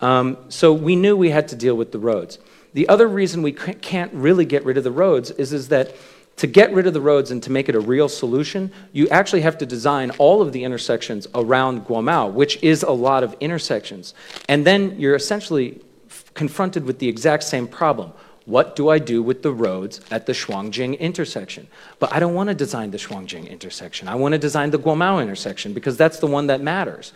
Um, 0.01 0.37
so 0.49 0.73
we 0.73 0.95
knew 0.95 1.15
we 1.15 1.29
had 1.29 1.47
to 1.49 1.55
deal 1.55 1.75
with 1.75 1.91
the 1.91 1.99
roads. 1.99 2.39
The 2.73 2.87
other 2.89 3.07
reason 3.07 3.41
we 3.41 3.53
can't 3.53 4.13
really 4.13 4.45
get 4.45 4.65
rid 4.65 4.77
of 4.77 4.83
the 4.83 4.91
roads 4.91 5.31
is, 5.31 5.53
is 5.53 5.69
that 5.69 5.95
to 6.37 6.47
get 6.47 6.73
rid 6.73 6.85
of 6.85 6.93
the 6.93 7.01
roads 7.01 7.31
and 7.31 7.41
to 7.43 7.51
make 7.51 7.69
it 7.69 7.75
a 7.75 7.79
real 7.79 8.09
solution, 8.09 8.71
you 8.91 9.07
actually 9.07 9.41
have 9.41 9.57
to 9.59 9.65
design 9.65 10.11
all 10.17 10.41
of 10.41 10.51
the 10.51 10.65
intersections 10.65 11.27
around 11.33 11.85
Guomao, 11.85 12.31
which 12.33 12.61
is 12.61 12.83
a 12.83 12.91
lot 12.91 13.23
of 13.23 13.35
intersections. 13.39 14.13
And 14.49 14.65
then 14.67 14.99
you're 14.99 15.15
essentially 15.15 15.81
confronted 16.33 16.83
with 16.83 16.99
the 16.99 17.07
exact 17.07 17.43
same 17.43 17.67
problem. 17.67 18.11
What 18.45 18.75
do 18.75 18.89
I 18.89 18.99
do 18.99 19.23
with 19.23 19.41
the 19.41 19.51
roads 19.51 20.01
at 20.11 20.27
the 20.27 20.33
Shuangjing 20.33 20.99
intersection? 20.99 21.67
But 21.99 22.13
I 22.13 22.19
don't 22.19 22.35
want 22.35 22.49
to 22.49 22.55
design 22.55 22.91
the 22.91 22.97
Shuangjing 22.97 23.49
intersection. 23.49 24.07
I 24.07 24.15
want 24.15 24.33
to 24.33 24.37
design 24.37 24.69
the 24.69 24.77
Guomao 24.77 25.21
intersection 25.21 25.73
because 25.73 25.97
that's 25.97 26.19
the 26.19 26.27
one 26.27 26.47
that 26.47 26.61
matters. 26.61 27.13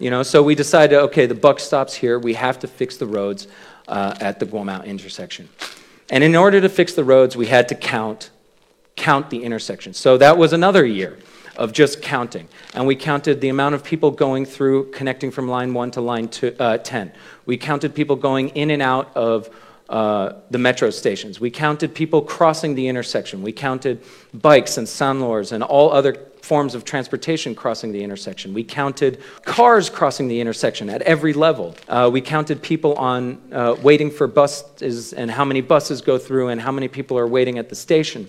You 0.00 0.08
know, 0.08 0.22
so 0.22 0.42
we 0.42 0.54
decided, 0.54 0.98
okay, 0.98 1.26
the 1.26 1.34
buck 1.34 1.60
stops 1.60 1.94
here. 1.94 2.18
We 2.18 2.32
have 2.32 2.58
to 2.60 2.66
fix 2.66 2.96
the 2.96 3.06
roads 3.06 3.46
uh, 3.86 4.16
at 4.18 4.40
the 4.40 4.46
Guomao 4.46 4.82
intersection. 4.86 5.50
And 6.08 6.24
in 6.24 6.34
order 6.34 6.58
to 6.58 6.70
fix 6.70 6.94
the 6.94 7.04
roads, 7.04 7.36
we 7.36 7.46
had 7.46 7.68
to 7.68 7.74
count, 7.74 8.30
count 8.96 9.28
the 9.28 9.44
intersections. 9.44 9.98
So 9.98 10.16
that 10.16 10.38
was 10.38 10.54
another 10.54 10.86
year 10.86 11.18
of 11.54 11.74
just 11.74 12.00
counting. 12.00 12.48
And 12.72 12.86
we 12.86 12.96
counted 12.96 13.42
the 13.42 13.50
amount 13.50 13.74
of 13.74 13.84
people 13.84 14.10
going 14.10 14.46
through, 14.46 14.90
connecting 14.92 15.30
from 15.30 15.48
line 15.48 15.74
1 15.74 15.90
to 15.90 16.00
line 16.00 16.28
two, 16.28 16.56
uh, 16.58 16.78
10. 16.78 17.12
We 17.44 17.58
counted 17.58 17.94
people 17.94 18.16
going 18.16 18.48
in 18.50 18.70
and 18.70 18.80
out 18.80 19.14
of 19.14 19.50
uh, 19.90 20.34
the 20.50 20.58
metro 20.58 20.88
stations. 20.88 21.40
We 21.40 21.50
counted 21.50 21.94
people 21.94 22.22
crossing 22.22 22.76
the 22.76 22.86
intersection. 22.86 23.42
We 23.42 23.52
counted 23.52 24.02
bikes 24.32 24.78
and 24.78 24.88
sanlors 24.88 25.50
and 25.50 25.64
all 25.64 25.92
other 25.92 26.14
forms 26.42 26.74
of 26.74 26.84
transportation 26.84 27.54
crossing 27.54 27.92
the 27.92 28.02
intersection. 28.02 28.54
We 28.54 28.64
counted 28.64 29.20
cars 29.44 29.90
crossing 29.90 30.28
the 30.28 30.40
intersection 30.40 30.88
at 30.88 31.02
every 31.02 31.32
level. 31.32 31.74
Uh, 31.88 32.08
we 32.12 32.20
counted 32.20 32.62
people 32.62 32.94
on 32.94 33.40
uh, 33.52 33.76
waiting 33.82 34.10
for 34.10 34.26
buses 34.26 35.12
and 35.12 35.30
how 35.30 35.44
many 35.44 35.60
buses 35.60 36.00
go 36.00 36.18
through 36.18 36.48
and 36.48 36.60
how 36.60 36.72
many 36.72 36.88
people 36.88 37.18
are 37.18 37.26
waiting 37.26 37.58
at 37.58 37.68
the 37.68 37.74
station. 37.74 38.28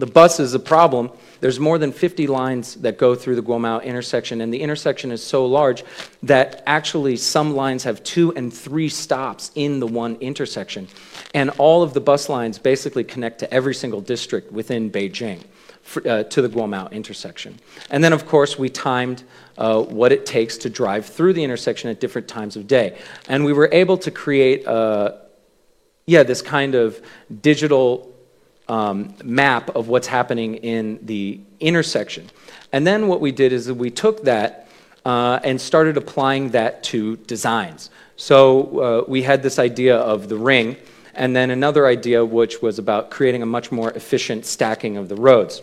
The 0.00 0.06
bus 0.06 0.40
is 0.40 0.54
a 0.54 0.58
problem. 0.58 1.10
There's 1.40 1.60
more 1.60 1.76
than 1.76 1.92
50 1.92 2.26
lines 2.26 2.76
that 2.76 2.96
go 2.96 3.14
through 3.14 3.36
the 3.36 3.42
Guomao 3.42 3.84
intersection, 3.84 4.40
and 4.40 4.52
the 4.52 4.62
intersection 4.62 5.12
is 5.12 5.22
so 5.22 5.44
large 5.44 5.84
that 6.22 6.62
actually 6.66 7.16
some 7.16 7.54
lines 7.54 7.84
have 7.84 8.02
two 8.02 8.32
and 8.34 8.52
three 8.52 8.88
stops 8.88 9.50
in 9.54 9.78
the 9.78 9.86
one 9.86 10.16
intersection. 10.22 10.88
And 11.34 11.50
all 11.58 11.82
of 11.82 11.92
the 11.92 12.00
bus 12.00 12.30
lines 12.30 12.58
basically 12.58 13.04
connect 13.04 13.40
to 13.40 13.52
every 13.52 13.74
single 13.74 14.00
district 14.00 14.50
within 14.50 14.90
Beijing. 14.90 15.42
For, 15.82 16.06
uh, 16.06 16.22
to 16.24 16.42
the 16.42 16.48
Guomao 16.48 16.92
intersection. 16.92 17.58
And 17.90 18.04
then, 18.04 18.12
of 18.12 18.26
course, 18.26 18.56
we 18.58 18.68
timed 18.68 19.24
uh, 19.58 19.82
what 19.82 20.12
it 20.12 20.24
takes 20.24 20.56
to 20.58 20.70
drive 20.70 21.06
through 21.06 21.32
the 21.32 21.42
intersection 21.42 21.90
at 21.90 21.98
different 21.98 22.28
times 22.28 22.54
of 22.54 22.68
day. 22.68 22.98
And 23.28 23.44
we 23.44 23.52
were 23.52 23.68
able 23.72 23.96
to 23.98 24.10
create, 24.10 24.64
uh, 24.68 25.16
yeah, 26.06 26.22
this 26.22 26.42
kind 26.42 26.74
of 26.74 27.00
digital 27.40 28.09
um, 28.70 29.14
map 29.24 29.74
of 29.74 29.88
what's 29.88 30.06
happening 30.06 30.54
in 30.54 31.00
the 31.02 31.40
intersection. 31.58 32.30
And 32.72 32.86
then 32.86 33.08
what 33.08 33.20
we 33.20 33.32
did 33.32 33.52
is 33.52 33.70
we 33.72 33.90
took 33.90 34.22
that 34.24 34.68
uh, 35.04 35.40
and 35.42 35.60
started 35.60 35.96
applying 35.96 36.50
that 36.50 36.84
to 36.84 37.16
designs. 37.16 37.90
So 38.16 38.32
uh, 38.80 39.04
we 39.08 39.22
had 39.22 39.42
this 39.42 39.58
idea 39.58 39.96
of 39.96 40.28
the 40.28 40.36
ring, 40.36 40.76
and 41.14 41.34
then 41.34 41.50
another 41.50 41.86
idea 41.86 42.24
which 42.24 42.62
was 42.62 42.78
about 42.78 43.10
creating 43.10 43.42
a 43.42 43.46
much 43.46 43.72
more 43.72 43.90
efficient 43.90 44.46
stacking 44.46 44.96
of 44.96 45.08
the 45.08 45.16
roads. 45.16 45.62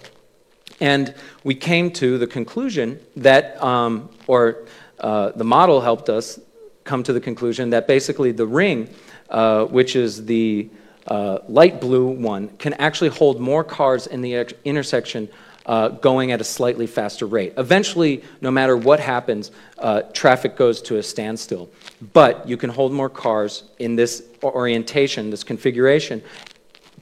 And 0.82 1.16
we 1.46 1.56
came 1.56 1.92
to 1.92 2.18
the 2.18 2.28
conclusion 2.28 3.00
that, 3.16 3.62
um, 3.64 4.10
or 4.28 4.66
uh, 5.00 5.32
the 5.32 5.46
model 5.46 5.80
helped 5.80 6.10
us 6.10 6.40
come 6.84 7.04
to 7.04 7.14
the 7.14 7.22
conclusion 7.22 7.70
that 7.70 7.88
basically 7.88 8.34
the 8.34 8.46
ring, 8.46 8.90
uh, 9.30 9.66
which 9.66 9.96
is 9.96 10.26
the 10.26 10.70
uh, 11.08 11.40
light 11.48 11.80
blue 11.82 12.08
one 12.08 12.50
can 12.58 12.74
actually 12.74 13.10
hold 13.10 13.40
more 13.40 13.64
cars 13.64 14.08
in 14.08 14.22
the 14.22 14.48
intersection 14.66 15.30
uh, 15.68 15.90
going 15.90 16.32
at 16.32 16.40
a 16.40 16.44
slightly 16.44 16.88
faster 16.88 17.26
rate. 17.26 17.54
Eventually, 17.58 18.24
no 18.40 18.50
matter 18.50 18.78
what 18.78 19.00
happens, 19.00 19.52
uh, 19.78 20.02
traffic 20.14 20.56
goes 20.56 20.82
to 20.82 20.98
a 20.98 21.04
standstill. 21.04 21.70
But 22.14 22.48
you 22.48 22.56
can 22.56 22.70
hold 22.70 22.94
more 22.94 23.10
cars 23.10 23.64
in 23.78 23.96
this 23.96 24.24
orientation, 24.44 25.30
this 25.30 25.44
configuration, 25.44 26.24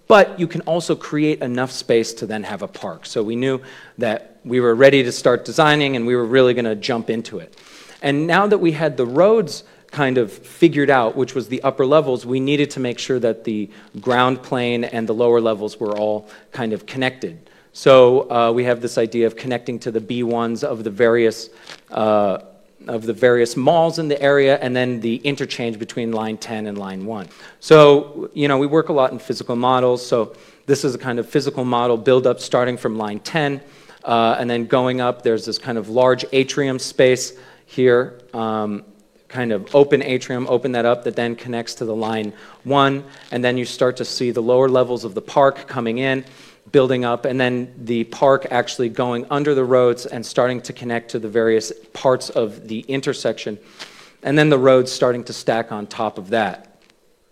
but 0.08 0.40
you 0.40 0.48
can 0.48 0.62
also 0.62 0.96
create 0.96 1.42
enough 1.42 1.72
space 1.72 2.14
to 2.14 2.26
then 2.26 2.44
have 2.44 2.62
a 2.62 2.68
park. 2.68 3.06
So 3.06 3.24
we 3.24 3.36
knew 3.36 3.62
that 3.98 4.40
we 4.44 4.60
were 4.60 4.76
ready 4.76 5.04
to 5.04 5.12
start 5.12 5.46
designing 5.46 5.96
and 5.96 6.06
we 6.06 6.16
were 6.16 6.26
really 6.26 6.54
going 6.54 6.66
to 6.66 6.76
jump 6.76 7.10
into 7.10 7.40
it. 7.40 7.58
And 8.02 8.28
now 8.28 8.46
that 8.48 8.60
we 8.60 8.72
had 8.72 8.98
the 8.98 9.06
roads 9.06 9.64
kind 9.96 10.18
of 10.18 10.30
figured 10.30 10.90
out, 10.90 11.16
which 11.16 11.34
was 11.34 11.48
the 11.48 11.62
upper 11.64 11.86
levels, 11.86 12.26
we 12.26 12.42
needed 12.42 12.70
to 12.70 12.82
make 12.82 13.00
sure 13.00 13.18
that 13.18 13.46
the 13.46 13.70
ground 14.02 14.44
plane 14.44 14.84
and 14.84 15.08
the 15.08 15.14
lower 15.14 15.40
levels 15.40 15.80
were 15.80 15.98
all 15.98 16.28
kind 16.52 16.74
of 16.74 16.86
connected. 16.86 17.50
So 17.72 18.30
uh, 18.30 18.52
we 18.52 18.66
have 18.66 18.82
this 18.82 18.98
idea 18.98 19.26
of 19.26 19.38
connecting 19.38 19.80
to 19.80 19.92
the 19.92 20.02
B1s 20.02 20.66
of 20.66 20.84
the 20.84 20.90
various 20.90 21.50
uh, 21.92 22.40
of 22.88 23.04
the 23.04 23.14
various 23.14 23.56
malls 23.56 23.98
in 23.98 24.10
the 24.10 24.22
area, 24.22 24.60
and 24.62 24.76
then 24.76 25.00
the 25.00 25.16
interchange 25.32 25.80
between 25.80 26.12
line 26.12 26.38
10 26.38 26.68
and 26.68 26.78
line 26.78 27.06
1. 27.06 27.30
So, 27.60 28.30
you 28.34 28.48
know, 28.50 28.58
we 28.58 28.68
work 28.68 28.90
a 28.90 28.94
lot 28.94 29.12
in 29.12 29.18
physical 29.18 29.56
models. 29.56 30.06
So 30.06 30.36
this 30.68 30.84
is 30.84 30.94
a 30.94 31.00
kind 31.00 31.18
of 31.18 31.28
physical 31.28 31.64
model 31.64 31.98
build 31.98 32.28
up 32.28 32.40
starting 32.40 32.78
from 32.78 32.98
line 32.98 33.22
10, 33.22 33.62
uh, 34.04 34.36
and 34.40 34.48
then 34.50 34.68
going 34.68 35.02
up. 35.02 35.24
There's 35.24 35.46
this 35.46 35.58
kind 35.58 35.78
of 35.78 35.90
large 35.90 36.26
atrium 36.32 36.78
space 36.80 37.34
here. 37.66 38.20
Um, 38.34 38.84
kind 39.28 39.52
of 39.52 39.74
open 39.76 40.02
atrium, 40.02 40.48
open 40.50 40.72
that 40.74 40.86
up, 40.86 41.04
that 41.04 41.16
then 41.16 41.36
connects 41.36 41.76
to 41.76 41.86
the 41.86 41.96
line 41.96 42.34
one, 42.64 43.04
and 43.32 43.44
then 43.44 43.58
you 43.58 43.66
start 43.66 43.98
to 43.98 44.06
see 44.06 44.32
the 44.32 44.42
lower 44.42 44.70
levels 44.70 45.04
of 45.04 45.16
the 45.16 45.22
park 45.22 45.68
coming 45.68 45.98
in, 45.98 46.24
building 46.72 47.06
up, 47.06 47.26
and 47.26 47.40
then 47.40 47.74
the 47.78 48.04
park 48.06 48.48
actually 48.52 48.90
going 48.90 49.26
under 49.30 49.56
the 49.56 49.64
roads 49.64 50.06
and 50.06 50.26
starting 50.26 50.62
to 50.62 50.74
connect 50.74 51.12
to 51.12 51.20
the 51.20 51.30
various 51.30 51.72
parts 51.94 52.30
of 52.30 52.68
the 52.68 52.80
intersection, 52.82 53.58
and 54.24 54.38
then 54.38 54.50
the 54.50 54.58
roads 54.58 54.92
starting 54.92 55.24
to 55.24 55.34
stack 55.34 55.72
on 55.72 55.88
top 55.88 56.18
of 56.18 56.30
that. 56.30 56.80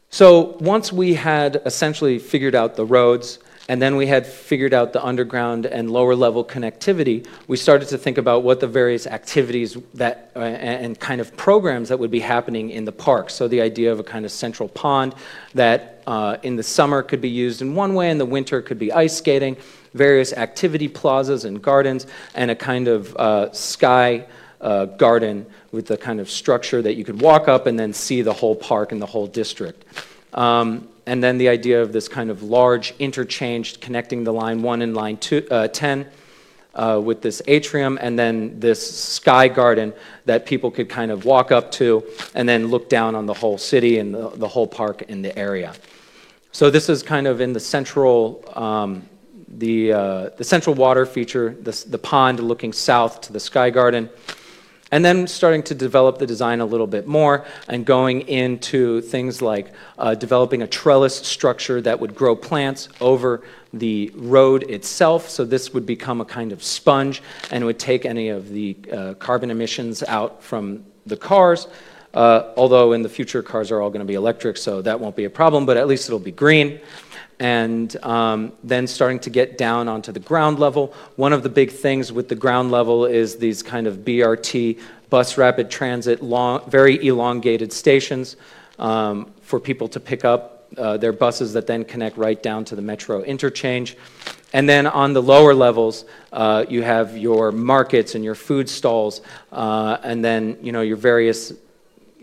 So 0.10 0.58
once 0.60 0.94
we 0.94 1.16
had 1.16 1.62
essentially 1.66 2.20
figured 2.20 2.54
out 2.54 2.76
the 2.76 2.86
roads, 2.86 3.40
and 3.70 3.82
then 3.82 3.96
we 3.96 4.08
had 4.08 4.28
figured 4.28 4.74
out 4.74 4.92
the 4.92 5.04
underground 5.04 5.66
and 5.66 5.90
lower 5.90 6.16
level 6.16 6.44
connectivity, 6.44 7.26
we 7.48 7.56
started 7.56 7.88
to 7.90 7.98
think 7.98 8.18
about 8.18 8.44
what 8.44 8.60
the 8.60 8.68
various 8.68 9.08
activities 9.08 9.78
that 9.94 10.32
uh, 10.36 10.40
and 10.40 11.00
kind 11.00 11.22
of 11.22 11.36
programs 11.38 11.90
that 11.90 11.98
would 11.98 12.12
be 12.12 12.20
happening 12.20 12.72
in 12.72 12.84
the 12.84 12.92
park. 12.92 13.30
So 13.30 13.48
the 13.48 13.62
idea 13.62 13.92
of 13.92 14.00
a 14.00 14.04
kind 14.04 14.26
of 14.26 14.32
central 14.32 14.68
pond 14.68 15.16
that 15.54 16.04
uh, 16.06 16.38
in 16.44 16.58
the 16.58 16.64
summer 16.64 17.02
could 17.04 17.22
be 17.22 17.30
used 17.30 17.62
in 17.62 17.74
one 17.74 17.94
way, 17.94 18.10
in 18.10 18.18
the 18.18 18.26
winter 18.26 18.62
could 18.62 18.80
be 18.80 18.92
ice 18.92 19.18
skating, 19.18 19.56
various 19.94 20.34
activity 20.34 20.90
plazas 20.90 21.46
and 21.46 21.62
gardens, 21.62 22.06
and 22.36 22.52
a 22.52 22.56
kind 22.56 22.90
of 22.90 23.16
uh, 23.16 23.52
sky 23.54 24.26
uh, 24.60 24.86
garden 24.86 25.46
with 25.72 25.88
the 25.88 25.98
kind 25.98 26.20
of 26.20 26.30
structure 26.30 26.82
that 26.82 26.96
you 26.96 27.06
could 27.06 27.22
walk 27.22 27.48
up 27.48 27.66
and 27.66 27.80
then 27.80 27.94
see 27.94 28.22
the 28.22 28.34
whole 28.34 28.56
park 28.56 28.92
and 28.92 29.02
the 29.02 29.06
whole 29.06 29.28
district. 29.28 29.86
Um, 30.34 30.90
and 31.06 31.24
then 31.24 31.38
the 31.38 31.50
idea 31.50 31.82
of 31.82 31.92
this 31.92 32.08
kind 32.08 32.30
of 32.30 32.44
large 32.44 32.94
interchange 33.00 33.80
connecting 33.80 34.24
the 34.24 34.34
line 34.34 34.62
1 34.62 34.82
and 34.82 34.94
line 34.94 35.18
two, 35.18 35.46
uh, 35.52 35.68
10 35.68 36.08
uh, 36.76 37.00
with 37.04 37.22
this 37.22 37.42
atrium 37.48 38.00
and 38.02 38.18
then 38.18 38.60
this 38.60 38.98
sky 38.98 39.48
garden 39.48 39.94
that 40.26 40.46
people 40.46 40.72
could 40.72 40.90
kind 40.90 41.12
of 41.12 41.26
walk 41.26 41.52
up 41.52 41.72
to 41.72 42.04
and 42.36 42.48
then 42.48 42.68
look 42.68 42.90
down 42.90 43.16
on 43.16 43.26
the 43.26 43.34
whole 43.34 43.58
city 43.58 44.00
and 44.00 44.14
the, 44.14 44.30
the 44.30 44.48
whole 44.48 44.68
park 44.68 45.04
in 45.04 45.22
the 45.22 45.38
area. 45.38 45.74
So 46.52 46.70
this 46.70 46.90
is 46.90 47.04
kind 47.04 47.28
of 47.28 47.42
in 47.42 47.54
the 47.54 47.60
central, 47.60 48.44
um, 48.56 49.08
the, 49.48 49.94
uh, 49.94 50.30
the 50.38 50.44
central 50.44 50.76
water 50.76 51.06
feature, 51.06 51.56
the, 51.62 51.84
the 51.88 51.98
pond 51.98 52.40
looking 52.40 52.74
south 52.74 53.22
to 53.22 53.34
the 53.34 53.40
sky 53.40 53.70
garden 53.70 54.10
and 54.94 55.04
then 55.04 55.26
starting 55.26 55.64
to 55.64 55.74
develop 55.74 56.20
the 56.20 56.28
design 56.28 56.62
a 56.62 56.66
little 56.66 56.86
bit 56.86 57.08
more 57.08 57.44
and 57.68 57.84
going 57.84 58.22
into 58.28 59.02
things 59.02 59.42
like 59.42 59.72
uh, 59.98 60.14
developing 60.14 60.62
a 60.62 60.68
trellis 60.68 61.16
structure 61.16 61.82
that 61.82 62.00
would 62.00 62.14
grow 62.14 62.36
plants 62.36 62.90
over 63.02 63.42
the 63.74 64.12
road 64.14 64.62
itself. 64.70 65.30
So 65.30 65.46
this 65.46 65.74
would 65.74 65.88
become 65.88 66.22
a 66.22 66.26
kind 66.26 66.52
of 66.52 66.62
sponge 66.62 67.24
and 67.50 67.66
would 67.66 67.80
take 67.80 68.06
any 68.06 68.30
of 68.30 68.50
the 68.50 68.78
uh, 68.92 69.14
carbon 69.16 69.50
emissions 69.50 70.04
out 70.04 70.44
from 70.44 70.86
the 71.08 71.18
cars. 71.18 71.68
Uh, 72.14 72.54
although 72.56 72.94
in 72.94 73.02
the 73.02 73.10
future, 73.10 73.42
cars 73.42 73.72
are 73.72 73.82
all 73.82 73.90
going 73.90 74.00
to 74.00 74.06
be 74.06 74.14
electric, 74.14 74.58
so 74.58 74.84
that 74.84 75.00
won't 75.00 75.16
be 75.16 75.24
a 75.24 75.30
problem, 75.32 75.66
but 75.66 75.76
at 75.76 75.88
least 75.88 76.08
it'll 76.08 76.20
be 76.20 76.32
green. 76.32 76.80
And 77.40 77.96
um, 78.04 78.54
then 78.64 78.88
starting 78.88 79.20
to 79.22 79.30
get 79.30 79.58
down 79.58 79.88
onto 79.88 80.12
the 80.12 80.20
ground 80.20 80.60
level. 80.60 80.94
One 81.16 81.34
of 81.34 81.44
the 81.44 81.50
big 81.50 81.72
things 81.72 82.12
with 82.12 82.30
the 82.30 82.36
ground 82.36 82.72
level 82.72 83.06
is 83.06 83.38
these 83.38 83.64
kind 83.64 83.88
of 83.88 83.98
BRT, 83.98 84.80
bus 85.10 85.38
rapid 85.38 85.70
transit, 85.70 86.22
long, 86.22 86.70
very 86.70 87.06
elongated 87.06 87.74
stations 87.74 88.38
um, 88.80 89.32
for 89.42 89.60
people 89.60 89.88
to 89.90 90.00
pick 90.00 90.26
up 90.26 90.54
uh, 90.78 90.98
their 90.98 91.14
buses 91.14 91.54
that 91.54 91.68
then 91.68 91.86
connect 91.86 92.18
right 92.18 92.42
down 92.42 92.66
to 92.66 92.76
the 92.76 92.82
metro 92.82 93.22
interchange. 93.24 93.96
And 94.54 94.70
then 94.70 94.86
on 94.86 95.14
the 95.14 95.22
lower 95.22 95.54
levels, 95.54 96.06
uh, 96.32 96.66
you 96.70 96.84
have 96.84 97.18
your 97.18 97.52
markets 97.52 98.16
and 98.16 98.24
your 98.24 98.36
food 98.36 98.70
stalls, 98.70 99.22
uh, 99.52 99.98
and 100.04 100.24
then 100.24 100.58
you 100.62 100.72
know 100.72 100.82
your 100.82 100.98
various 100.98 101.54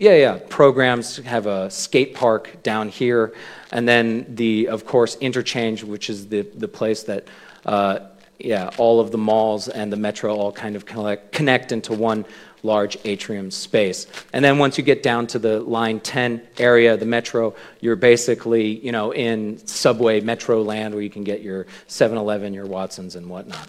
yeah, 0.01 0.15
yeah. 0.15 0.39
Programs 0.49 1.17
have 1.17 1.45
a 1.45 1.69
skate 1.69 2.15
park 2.15 2.63
down 2.63 2.89
here, 2.89 3.35
and 3.71 3.87
then 3.87 4.25
the, 4.33 4.67
of 4.67 4.83
course, 4.83 5.15
interchange, 5.21 5.83
which 5.83 6.09
is 6.09 6.27
the 6.27 6.41
the 6.41 6.67
place 6.67 7.03
that, 7.03 7.27
uh, 7.67 7.99
yeah, 8.39 8.71
all 8.79 8.99
of 8.99 9.11
the 9.11 9.19
malls 9.19 9.67
and 9.67 9.93
the 9.93 9.97
metro 9.97 10.35
all 10.35 10.51
kind 10.51 10.75
of 10.75 10.87
connect, 10.87 11.31
connect 11.31 11.71
into 11.71 11.93
one 11.93 12.25
large 12.63 12.97
atrium 13.05 13.51
space. 13.51 14.07
And 14.33 14.43
then 14.43 14.57
once 14.57 14.75
you 14.79 14.83
get 14.83 15.03
down 15.03 15.27
to 15.27 15.39
the 15.39 15.59
Line 15.59 15.99
10 15.99 16.41
area, 16.57 16.97
the 16.97 17.05
metro, 17.05 17.53
you're 17.79 17.95
basically, 17.95 18.79
you 18.83 18.91
know, 18.91 19.13
in 19.13 19.65
subway 19.67 20.19
metro 20.21 20.63
land 20.63 20.95
where 20.95 21.03
you 21.03 21.09
can 21.11 21.23
get 21.23 21.41
your 21.41 21.65
7-Eleven, 21.87 22.53
your 22.55 22.65
Watsons, 22.65 23.15
and 23.15 23.29
whatnot. 23.29 23.67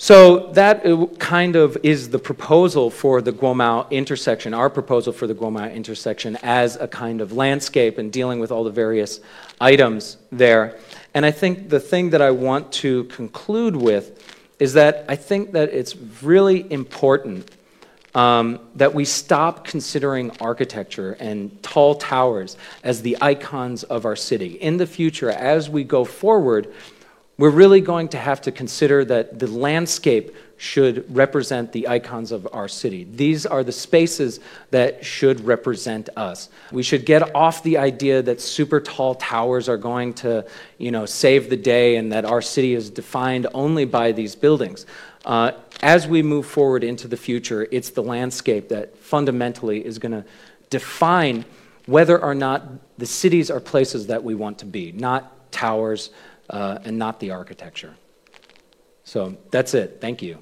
So 0.00 0.52
that 0.52 0.86
uh, 0.86 1.06
kind 1.18 1.56
of 1.56 1.76
is 1.82 2.10
the 2.10 2.20
proposal 2.20 2.88
for 2.88 3.20
the 3.20 3.32
Guomao 3.32 3.90
intersection, 3.90 4.54
our 4.54 4.70
proposal 4.70 5.12
for 5.12 5.26
the 5.26 5.34
Guomao 5.34 5.74
intersection 5.74 6.38
as 6.44 6.76
a 6.76 6.86
kind 6.86 7.20
of 7.20 7.32
landscape 7.32 7.98
and 7.98 8.12
dealing 8.12 8.38
with 8.38 8.52
all 8.52 8.62
the 8.62 8.70
various 8.70 9.18
items 9.60 10.16
there. 10.30 10.78
And 11.14 11.26
I 11.26 11.32
think 11.32 11.68
the 11.68 11.80
thing 11.80 12.10
that 12.10 12.22
I 12.22 12.30
want 12.30 12.70
to 12.74 13.04
conclude 13.04 13.74
with 13.74 14.24
is 14.60 14.74
that 14.74 15.04
I 15.08 15.16
think 15.16 15.50
that 15.52 15.70
it's 15.70 15.96
really 16.22 16.70
important 16.72 17.50
um, 18.14 18.60
that 18.76 18.94
we 18.94 19.04
stop 19.04 19.64
considering 19.64 20.30
architecture 20.40 21.16
and 21.18 21.60
tall 21.60 21.96
towers 21.96 22.56
as 22.84 23.02
the 23.02 23.18
icons 23.20 23.82
of 23.82 24.04
our 24.04 24.16
city. 24.16 24.52
In 24.54 24.76
the 24.76 24.86
future, 24.86 25.30
as 25.30 25.68
we 25.68 25.82
go 25.82 26.04
forward, 26.04 26.72
we're 27.38 27.50
really 27.50 27.80
going 27.80 28.08
to 28.08 28.18
have 28.18 28.40
to 28.42 28.52
consider 28.52 29.04
that 29.04 29.38
the 29.38 29.46
landscape 29.46 30.34
should 30.56 31.04
represent 31.14 31.70
the 31.70 31.86
icons 31.86 32.32
of 32.32 32.48
our 32.52 32.66
city. 32.66 33.06
These 33.12 33.46
are 33.46 33.62
the 33.62 33.70
spaces 33.70 34.40
that 34.72 35.04
should 35.04 35.40
represent 35.44 36.08
us. 36.16 36.48
We 36.72 36.82
should 36.82 37.06
get 37.06 37.32
off 37.34 37.62
the 37.62 37.78
idea 37.78 38.22
that 38.22 38.40
super 38.40 38.80
tall 38.80 39.14
towers 39.14 39.68
are 39.68 39.76
going 39.76 40.14
to, 40.14 40.44
you 40.78 40.90
know, 40.90 41.06
save 41.06 41.48
the 41.48 41.56
day 41.56 41.94
and 41.94 42.12
that 42.12 42.24
our 42.24 42.42
city 42.42 42.74
is 42.74 42.90
defined 42.90 43.46
only 43.54 43.84
by 43.84 44.10
these 44.10 44.34
buildings. 44.34 44.84
Uh, 45.24 45.52
as 45.80 46.08
we 46.08 46.22
move 46.22 46.44
forward 46.44 46.82
into 46.82 47.06
the 47.06 47.16
future, 47.16 47.68
it's 47.70 47.90
the 47.90 48.02
landscape 48.02 48.68
that 48.70 48.98
fundamentally 48.98 49.84
is 49.84 50.00
going 50.00 50.12
to 50.12 50.24
define 50.70 51.44
whether 51.86 52.20
or 52.20 52.34
not 52.34 52.64
the 52.98 53.06
cities 53.06 53.48
are 53.48 53.60
places 53.60 54.08
that 54.08 54.24
we 54.24 54.34
want 54.34 54.58
to 54.58 54.66
be, 54.66 54.90
not 54.90 55.52
towers, 55.52 56.10
uh, 56.50 56.78
and 56.84 56.98
not 56.98 57.20
the 57.20 57.30
architecture. 57.30 57.94
So 59.04 59.36
that's 59.50 59.74
it. 59.74 59.98
Thank 60.00 60.22
you. 60.22 60.38